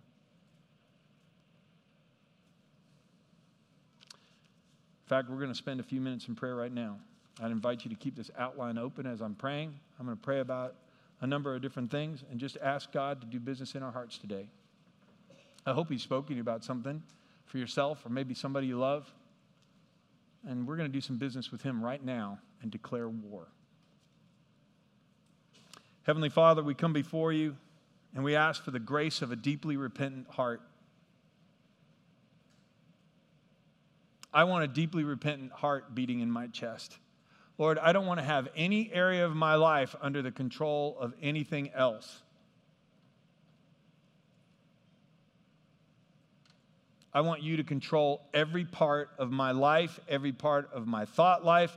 In 5.07 5.09
fact, 5.09 5.29
we're 5.29 5.37
going 5.37 5.47
to 5.47 5.55
spend 5.55 5.79
a 5.79 5.83
few 5.83 6.01
minutes 6.01 6.27
in 6.27 6.35
prayer 6.35 6.57
right 6.57 6.73
now. 6.73 6.97
I'd 7.41 7.49
invite 7.49 7.85
you 7.85 7.89
to 7.89 7.95
keep 7.95 8.17
this 8.17 8.29
outline 8.37 8.77
open 8.77 9.05
as 9.05 9.21
I'm 9.21 9.35
praying. 9.35 9.73
I'm 9.97 10.05
going 10.05 10.17
to 10.17 10.21
pray 10.21 10.41
about 10.41 10.75
a 11.21 11.27
number 11.27 11.55
of 11.55 11.61
different 11.61 11.89
things 11.89 12.25
and 12.29 12.37
just 12.37 12.57
ask 12.61 12.91
God 12.91 13.21
to 13.21 13.27
do 13.27 13.39
business 13.39 13.73
in 13.73 13.83
our 13.83 13.91
hearts 13.93 14.17
today. 14.17 14.49
I 15.65 15.71
hope 15.71 15.89
He's 15.89 16.01
spoken 16.01 16.31
to 16.31 16.35
you 16.35 16.41
about 16.41 16.65
something 16.65 17.01
for 17.45 17.57
yourself 17.57 18.05
or 18.05 18.09
maybe 18.09 18.33
somebody 18.33 18.67
you 18.67 18.77
love. 18.77 19.09
And 20.45 20.67
we're 20.67 20.75
going 20.75 20.89
to 20.89 20.93
do 20.93 20.99
some 20.99 21.15
business 21.15 21.53
with 21.53 21.61
Him 21.61 21.81
right 21.81 22.03
now 22.03 22.39
and 22.61 22.69
declare 22.69 23.07
war. 23.07 23.47
Heavenly 26.03 26.29
Father, 26.29 26.61
we 26.61 26.73
come 26.73 26.91
before 26.91 27.31
you 27.31 27.55
and 28.13 28.25
we 28.25 28.35
ask 28.35 28.61
for 28.61 28.71
the 28.71 28.79
grace 28.79 29.21
of 29.21 29.31
a 29.31 29.37
deeply 29.37 29.77
repentant 29.77 30.27
heart. 30.31 30.61
I 34.37 34.43
want 34.43 34.63
a 34.63 34.67
deeply 34.67 35.03
repentant 35.03 35.51
heart 35.51 35.95
beating 35.95 36.19
in 36.19 36.29
my 36.29 36.45
chest. 36.45 36.99
Lord, 37.57 37.79
I 37.79 37.91
don't 37.91 38.05
want 38.05 38.19
to 38.19 38.23
have 38.23 38.47
any 38.55 38.93
area 38.93 39.25
of 39.25 39.35
my 39.35 39.55
life 39.55 39.95
under 39.99 40.21
the 40.21 40.29
control 40.29 40.95
of 40.99 41.15
anything 41.23 41.71
else. 41.73 42.21
I 47.11 47.21
want 47.21 47.41
you 47.41 47.57
to 47.57 47.63
control 47.63 48.21
every 48.31 48.63
part 48.63 49.09
of 49.17 49.31
my 49.31 49.53
life, 49.53 49.99
every 50.07 50.33
part 50.33 50.69
of 50.71 50.85
my 50.85 51.05
thought 51.05 51.43
life, 51.43 51.75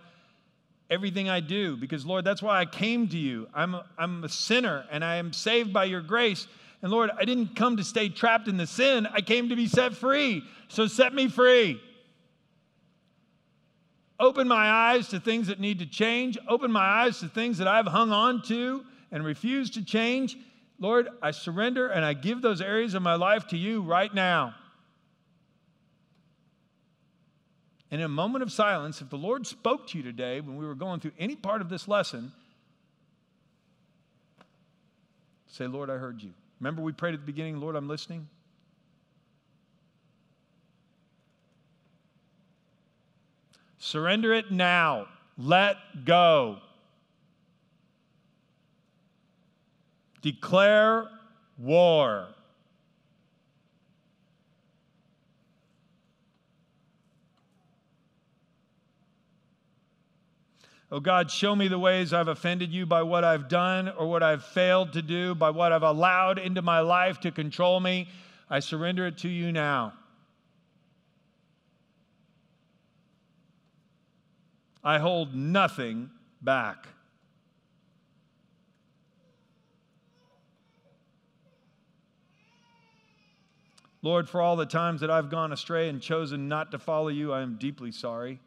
everything 0.91 1.31
I 1.31 1.41
do. 1.41 1.79
Because, 1.79 2.05
Lord, 2.05 2.27
that's 2.27 2.43
why 2.43 2.61
I 2.61 2.67
came 2.67 3.09
to 3.09 3.17
you. 3.17 3.49
I'm 3.55 3.75
a, 3.75 3.87
I'm 3.97 4.23
a 4.23 4.29
sinner 4.29 4.85
and 4.91 5.03
I 5.03 5.17
am 5.17 5.33
saved 5.33 5.73
by 5.73 5.85
your 5.85 6.03
grace. 6.03 6.47
And, 6.83 6.93
Lord, 6.93 7.09
I 7.17 7.25
didn't 7.25 7.57
come 7.57 7.79
to 7.79 7.85
stay 7.85 8.11
trapped 8.11 8.49
in 8.49 8.59
the 8.59 8.67
sin, 8.67 9.07
I 9.07 9.23
came 9.23 9.49
to 9.49 9.57
be 9.57 9.67
set 9.67 9.95
free. 9.95 10.43
So, 10.69 10.89
set 10.89 11.15
me 11.15 11.29
free. 11.29 11.81
Open 14.21 14.47
my 14.47 14.71
eyes 14.71 15.09
to 15.09 15.19
things 15.19 15.47
that 15.47 15.59
need 15.59 15.79
to 15.79 15.87
change. 15.87 16.37
Open 16.47 16.71
my 16.71 16.85
eyes 16.85 17.19
to 17.21 17.29
things 17.29 17.57
that 17.59 17.67
I've 17.67 17.87
hung 17.87 18.13
on 18.13 18.43
to 18.43 18.85
and 19.11 19.25
refused 19.25 19.75
to 19.75 19.85
change. 19.85 20.37
Lord, 20.79 21.09
I 21.23 21.31
surrender 21.31 21.89
and 21.89 22.05
I 22.05 22.13
give 22.13 22.43
those 22.43 22.61
areas 22.61 22.93
of 22.93 23.03
my 23.03 23.15
life 23.15 23.47
to 23.49 23.57
you 23.57 23.81
right 23.81 24.13
now. 24.13 24.55
And 27.91 28.01
in 28.01 28.05
a 28.05 28.09
moment 28.09 28.43
of 28.43 28.53
silence, 28.53 29.01
if 29.01 29.09
the 29.09 29.17
Lord 29.17 29.47
spoke 29.47 29.89
to 29.89 29.99
you 29.99 30.05
today 30.05 30.41
when 30.41 30.57
we 30.57 30.67
were 30.67 30.75
going 30.75 31.01
through 31.01 31.13
any 31.19 31.35
part 31.35 31.63
of 31.63 31.71
this 31.71 31.89
lesson, 31.89 32.31
say, 35.49 35.67
Lord, 35.67 35.89
I 35.89 35.95
heard 35.95 36.23
you. 36.23 36.31
Remember, 36.61 36.83
we 36.83 36.93
prayed 36.93 37.15
at 37.15 37.21
the 37.21 37.27
beginning, 37.27 37.59
Lord, 37.59 37.75
I'm 37.75 37.89
listening? 37.89 38.29
Surrender 43.81 44.35
it 44.35 44.53
now. 44.53 45.07
Let 45.39 46.05
go. 46.05 46.59
Declare 50.21 51.09
war. 51.57 52.29
Oh 60.93 61.01
God, 61.01 61.31
show 61.31 61.57
me 61.57 61.69
the 61.69 61.79
ways 61.79 62.13
I've 62.13 62.29
offended 62.29 62.71
you 62.73 62.85
by 62.85 63.03
what 63.03 63.25
I've 63.25 63.49
done 63.49 63.89
or 63.89 64.09
what 64.09 64.23
I've 64.23 64.45
failed 64.45 64.93
to 64.93 65.01
do, 65.01 65.35
by 65.35 65.49
what 65.49 65.73
I've 65.73 65.83
allowed 65.85 66.39
into 66.39 66.61
my 66.61 66.81
life 66.81 67.21
to 67.21 67.31
control 67.31 67.81
me. 67.81 68.09
I 68.51 68.61
surrender 68.61 69.07
it 69.07 69.17
to 69.19 69.29
you 69.29 69.53
now. 69.53 69.95
I 74.83 74.99
hold 74.99 75.35
nothing 75.35 76.11
back. 76.41 76.87
Lord, 84.03 84.29
for 84.29 84.41
all 84.41 84.57
the 84.57 84.65
times 84.65 85.03
that 85.03 85.11
I've 85.11 85.29
gone 85.29 85.53
astray 85.53 85.91
and 85.91 86.01
chosen 86.01 86.49
not 86.49 86.71
to 86.71 86.79
follow 86.79 87.09
you, 87.09 87.33
I 87.33 87.43
am 87.43 87.57
deeply 87.59 87.93
sorry. 87.93 88.41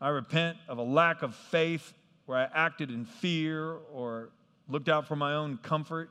I 0.00 0.08
repent 0.08 0.58
of 0.68 0.76
a 0.76 0.82
lack 0.82 1.22
of 1.22 1.34
faith 1.34 1.94
where 2.26 2.36
I 2.36 2.48
acted 2.54 2.90
in 2.90 3.06
fear 3.06 3.78
or 3.92 4.30
looked 4.68 4.90
out 4.90 5.08
for 5.08 5.16
my 5.16 5.34
own 5.34 5.56
comfort 5.58 6.10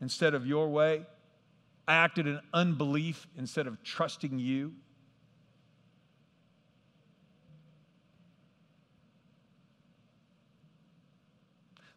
instead 0.00 0.34
of 0.34 0.46
your 0.46 0.68
way. 0.68 1.06
I 1.86 1.94
acted 1.94 2.26
in 2.26 2.40
unbelief 2.52 3.28
instead 3.36 3.66
of 3.66 3.82
trusting 3.84 4.38
you. 4.38 4.72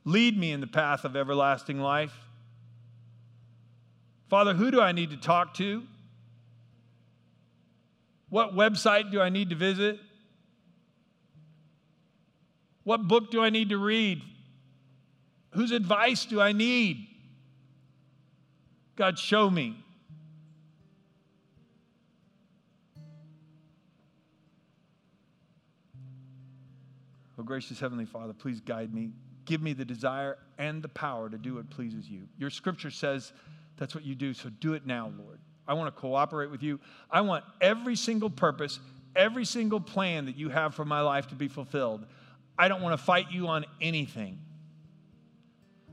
Lead 0.03 0.37
me 0.37 0.51
in 0.51 0.61
the 0.61 0.67
path 0.67 1.05
of 1.05 1.15
everlasting 1.15 1.79
life. 1.79 2.13
Father, 4.29 4.53
who 4.53 4.71
do 4.71 4.81
I 4.81 4.91
need 4.91 5.11
to 5.11 5.17
talk 5.17 5.53
to? 5.55 5.83
What 8.29 8.55
website 8.55 9.11
do 9.11 9.21
I 9.21 9.29
need 9.29 9.49
to 9.49 9.55
visit? 9.55 9.99
What 12.83 13.07
book 13.07 13.29
do 13.29 13.43
I 13.43 13.49
need 13.49 13.69
to 13.69 13.77
read? 13.77 14.21
Whose 15.51 15.71
advice 15.71 16.25
do 16.25 16.41
I 16.41 16.53
need? 16.53 17.07
God, 18.95 19.19
show 19.19 19.49
me. 19.49 19.83
Oh, 27.37 27.43
gracious 27.43 27.79
Heavenly 27.79 28.05
Father, 28.05 28.33
please 28.33 28.61
guide 28.61 28.93
me 28.93 29.11
give 29.45 29.61
me 29.61 29.73
the 29.73 29.85
desire 29.85 30.37
and 30.57 30.81
the 30.81 30.89
power 30.89 31.29
to 31.29 31.37
do 31.37 31.55
what 31.55 31.69
pleases 31.69 32.09
you. 32.09 32.27
Your 32.37 32.49
scripture 32.49 32.91
says 32.91 33.33
that's 33.77 33.95
what 33.95 34.05
you 34.05 34.15
do, 34.15 34.33
so 34.33 34.49
do 34.49 34.73
it 34.73 34.85
now, 34.85 35.11
Lord. 35.17 35.39
I 35.67 35.73
want 35.73 35.93
to 35.93 35.99
cooperate 35.99 36.51
with 36.51 36.63
you. 36.63 36.79
I 37.09 37.21
want 37.21 37.43
every 37.59 37.95
single 37.95 38.29
purpose, 38.29 38.79
every 39.15 39.45
single 39.45 39.79
plan 39.79 40.25
that 40.25 40.35
you 40.35 40.49
have 40.49 40.75
for 40.75 40.85
my 40.85 41.01
life 41.01 41.27
to 41.27 41.35
be 41.35 41.47
fulfilled. 41.47 42.05
I 42.57 42.67
don't 42.67 42.81
want 42.81 42.97
to 42.97 43.03
fight 43.03 43.31
you 43.31 43.47
on 43.47 43.65
anything. 43.79 44.39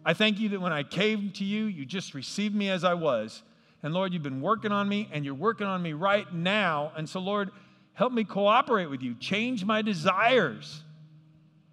I 0.04 0.14
thank 0.14 0.40
you 0.40 0.50
that 0.50 0.60
when 0.60 0.72
I 0.72 0.82
came 0.82 1.30
to 1.32 1.44
you, 1.44 1.64
you 1.64 1.84
just 1.84 2.14
received 2.14 2.54
me 2.54 2.70
as 2.70 2.84
I 2.84 2.94
was. 2.94 3.42
And 3.82 3.94
Lord, 3.94 4.12
you've 4.12 4.22
been 4.22 4.40
working 4.40 4.72
on 4.72 4.88
me 4.88 5.08
and 5.12 5.24
you're 5.24 5.34
working 5.34 5.66
on 5.66 5.82
me 5.82 5.92
right 5.92 6.32
now. 6.32 6.92
And 6.96 7.08
so, 7.08 7.20
Lord, 7.20 7.50
help 7.92 8.12
me 8.12 8.24
cooperate 8.24 8.86
with 8.86 9.02
you. 9.02 9.14
Change 9.14 9.64
my 9.64 9.82
desires 9.82 10.82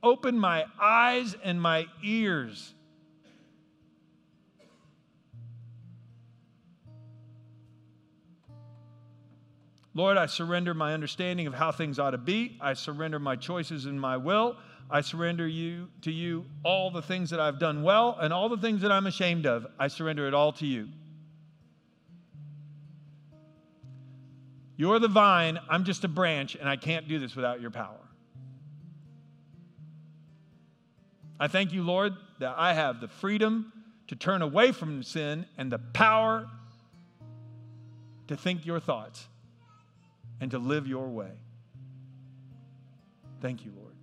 open 0.05 0.39
my 0.39 0.65
eyes 0.79 1.35
and 1.43 1.61
my 1.61 1.87
ears. 2.03 2.73
Lord, 9.95 10.17
I 10.17 10.25
surrender 10.25 10.73
my 10.73 10.93
understanding 10.93 11.47
of 11.47 11.53
how 11.53 11.71
things 11.71 11.99
ought 11.99 12.11
to 12.11 12.17
be. 12.17 12.57
I 12.59 12.73
surrender 12.73 13.17
my 13.17 13.37
choices 13.37 13.85
and 13.85 13.99
my 13.99 14.17
will. 14.17 14.57
I 14.91 15.01
surrender 15.01 15.47
you 15.47 15.87
to 16.01 16.11
you 16.11 16.45
all 16.63 16.91
the 16.91 17.01
things 17.01 17.29
that 17.31 17.39
I've 17.39 17.59
done 17.59 17.81
well 17.81 18.17
and 18.19 18.31
all 18.31 18.49
the 18.49 18.57
things 18.57 18.81
that 18.81 18.91
I'm 18.91 19.07
ashamed 19.07 19.45
of. 19.45 19.65
I 19.79 19.87
surrender 19.87 20.27
it 20.27 20.33
all 20.33 20.51
to 20.53 20.67
you. 20.67 20.89
You're 24.77 24.99
the 24.99 25.07
vine, 25.07 25.57
I'm 25.69 25.85
just 25.85 26.03
a 26.03 26.09
branch, 26.09 26.55
and 26.55 26.67
I 26.67 26.75
can't 26.75 27.07
do 27.07 27.17
this 27.17 27.35
without 27.35 27.61
your 27.61 27.71
power. 27.71 28.04
I 31.39 31.47
thank 31.47 31.73
you, 31.73 31.83
Lord, 31.83 32.13
that 32.39 32.55
I 32.57 32.73
have 32.73 33.01
the 33.01 33.07
freedom 33.07 33.71
to 34.07 34.15
turn 34.15 34.41
away 34.41 34.71
from 34.71 35.03
sin 35.03 35.45
and 35.57 35.71
the 35.71 35.79
power 35.79 36.47
to 38.27 38.35
think 38.35 38.65
your 38.65 38.79
thoughts 38.79 39.27
and 40.39 40.51
to 40.51 40.59
live 40.59 40.87
your 40.87 41.07
way. 41.07 41.31
Thank 43.41 43.65
you, 43.65 43.71
Lord. 43.75 43.93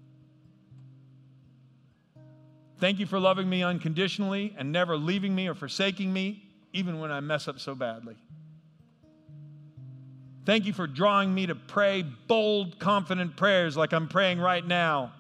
Thank 2.79 2.99
you 2.99 3.07
for 3.07 3.18
loving 3.18 3.49
me 3.49 3.62
unconditionally 3.62 4.55
and 4.59 4.73
never 4.73 4.97
leaving 4.97 5.35
me 5.35 5.49
or 5.49 5.55
forsaking 5.55 6.12
me, 6.12 6.42
even 6.73 6.99
when 6.99 7.12
I 7.12 7.21
mess 7.21 7.47
up 7.49 7.61
so 7.61 7.75
badly. 7.75 8.16
Thank 10.45 10.66
you 10.66 10.73
for 10.73 10.88
drawing 10.88 11.33
me 11.33 11.47
to 11.47 11.55
pray 11.55 12.03
bold, 12.03 12.81
confident 12.81 13.37
prayers 13.37 13.77
like 13.77 13.92
I'm 13.92 14.09
praying 14.09 14.40
right 14.40 14.66
now. 14.66 15.12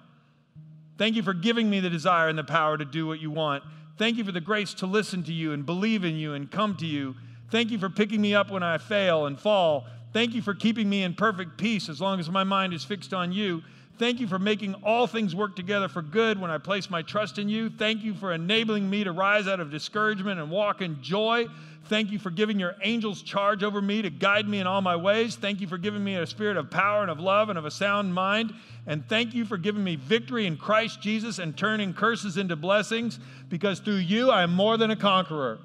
Thank 1.02 1.16
you 1.16 1.24
for 1.24 1.34
giving 1.34 1.68
me 1.68 1.80
the 1.80 1.90
desire 1.90 2.28
and 2.28 2.38
the 2.38 2.44
power 2.44 2.78
to 2.78 2.84
do 2.84 3.08
what 3.08 3.18
you 3.18 3.28
want. 3.28 3.64
Thank 3.98 4.18
you 4.18 4.24
for 4.24 4.30
the 4.30 4.40
grace 4.40 4.72
to 4.74 4.86
listen 4.86 5.24
to 5.24 5.32
you 5.32 5.50
and 5.50 5.66
believe 5.66 6.04
in 6.04 6.14
you 6.14 6.34
and 6.34 6.48
come 6.48 6.76
to 6.76 6.86
you. 6.86 7.16
Thank 7.50 7.72
you 7.72 7.78
for 7.80 7.90
picking 7.90 8.20
me 8.20 8.36
up 8.36 8.52
when 8.52 8.62
I 8.62 8.78
fail 8.78 9.26
and 9.26 9.36
fall. 9.36 9.84
Thank 10.12 10.32
you 10.32 10.42
for 10.42 10.54
keeping 10.54 10.88
me 10.88 11.02
in 11.02 11.14
perfect 11.14 11.58
peace 11.58 11.88
as 11.88 12.00
long 12.00 12.20
as 12.20 12.30
my 12.30 12.44
mind 12.44 12.72
is 12.72 12.84
fixed 12.84 13.12
on 13.12 13.32
you. 13.32 13.64
Thank 13.98 14.20
you 14.20 14.28
for 14.28 14.38
making 14.38 14.74
all 14.84 15.08
things 15.08 15.34
work 15.34 15.56
together 15.56 15.88
for 15.88 16.02
good 16.02 16.40
when 16.40 16.52
I 16.52 16.58
place 16.58 16.88
my 16.88 17.02
trust 17.02 17.36
in 17.36 17.48
you. 17.48 17.68
Thank 17.68 18.04
you 18.04 18.14
for 18.14 18.32
enabling 18.32 18.88
me 18.88 19.02
to 19.02 19.10
rise 19.10 19.48
out 19.48 19.58
of 19.58 19.72
discouragement 19.72 20.38
and 20.38 20.52
walk 20.52 20.82
in 20.82 21.02
joy. 21.02 21.48
Thank 21.86 22.10
you 22.10 22.18
for 22.18 22.30
giving 22.30 22.58
your 22.58 22.76
angels 22.82 23.22
charge 23.22 23.62
over 23.62 23.82
me 23.82 24.02
to 24.02 24.10
guide 24.10 24.48
me 24.48 24.60
in 24.60 24.66
all 24.66 24.80
my 24.80 24.96
ways. 24.96 25.34
Thank 25.36 25.60
you 25.60 25.66
for 25.66 25.78
giving 25.78 26.02
me 26.02 26.16
a 26.16 26.26
spirit 26.26 26.56
of 26.56 26.70
power 26.70 27.02
and 27.02 27.10
of 27.10 27.20
love 27.20 27.48
and 27.48 27.58
of 27.58 27.64
a 27.64 27.70
sound 27.70 28.14
mind. 28.14 28.54
And 28.86 29.06
thank 29.08 29.34
you 29.34 29.44
for 29.44 29.58
giving 29.58 29.82
me 29.82 29.96
victory 29.96 30.46
in 30.46 30.56
Christ 30.56 31.02
Jesus 31.02 31.38
and 31.38 31.56
turning 31.56 31.92
curses 31.92 32.36
into 32.36 32.56
blessings 32.56 33.18
because 33.48 33.80
through 33.80 33.96
you 33.96 34.30
I 34.30 34.42
am 34.42 34.54
more 34.54 34.76
than 34.76 34.90
a 34.90 34.96
conqueror. 34.96 35.58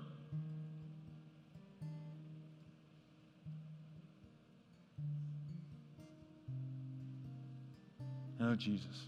Oh, 8.41 8.55
Jesus. 8.55 9.07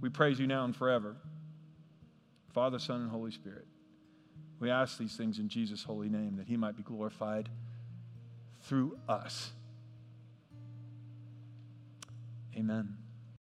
We 0.00 0.08
praise 0.08 0.40
you 0.40 0.46
now 0.46 0.64
and 0.64 0.74
forever. 0.74 1.16
Father, 2.52 2.80
Son, 2.80 3.02
and 3.02 3.10
Holy 3.10 3.30
Spirit. 3.30 3.67
We 4.60 4.70
ask 4.70 4.98
these 4.98 5.16
things 5.16 5.38
in 5.38 5.48
Jesus' 5.48 5.84
holy 5.84 6.08
name 6.08 6.36
that 6.36 6.46
he 6.48 6.56
might 6.56 6.76
be 6.76 6.82
glorified 6.82 7.48
through 8.62 8.98
us. 9.08 9.52
Amen. 12.56 12.97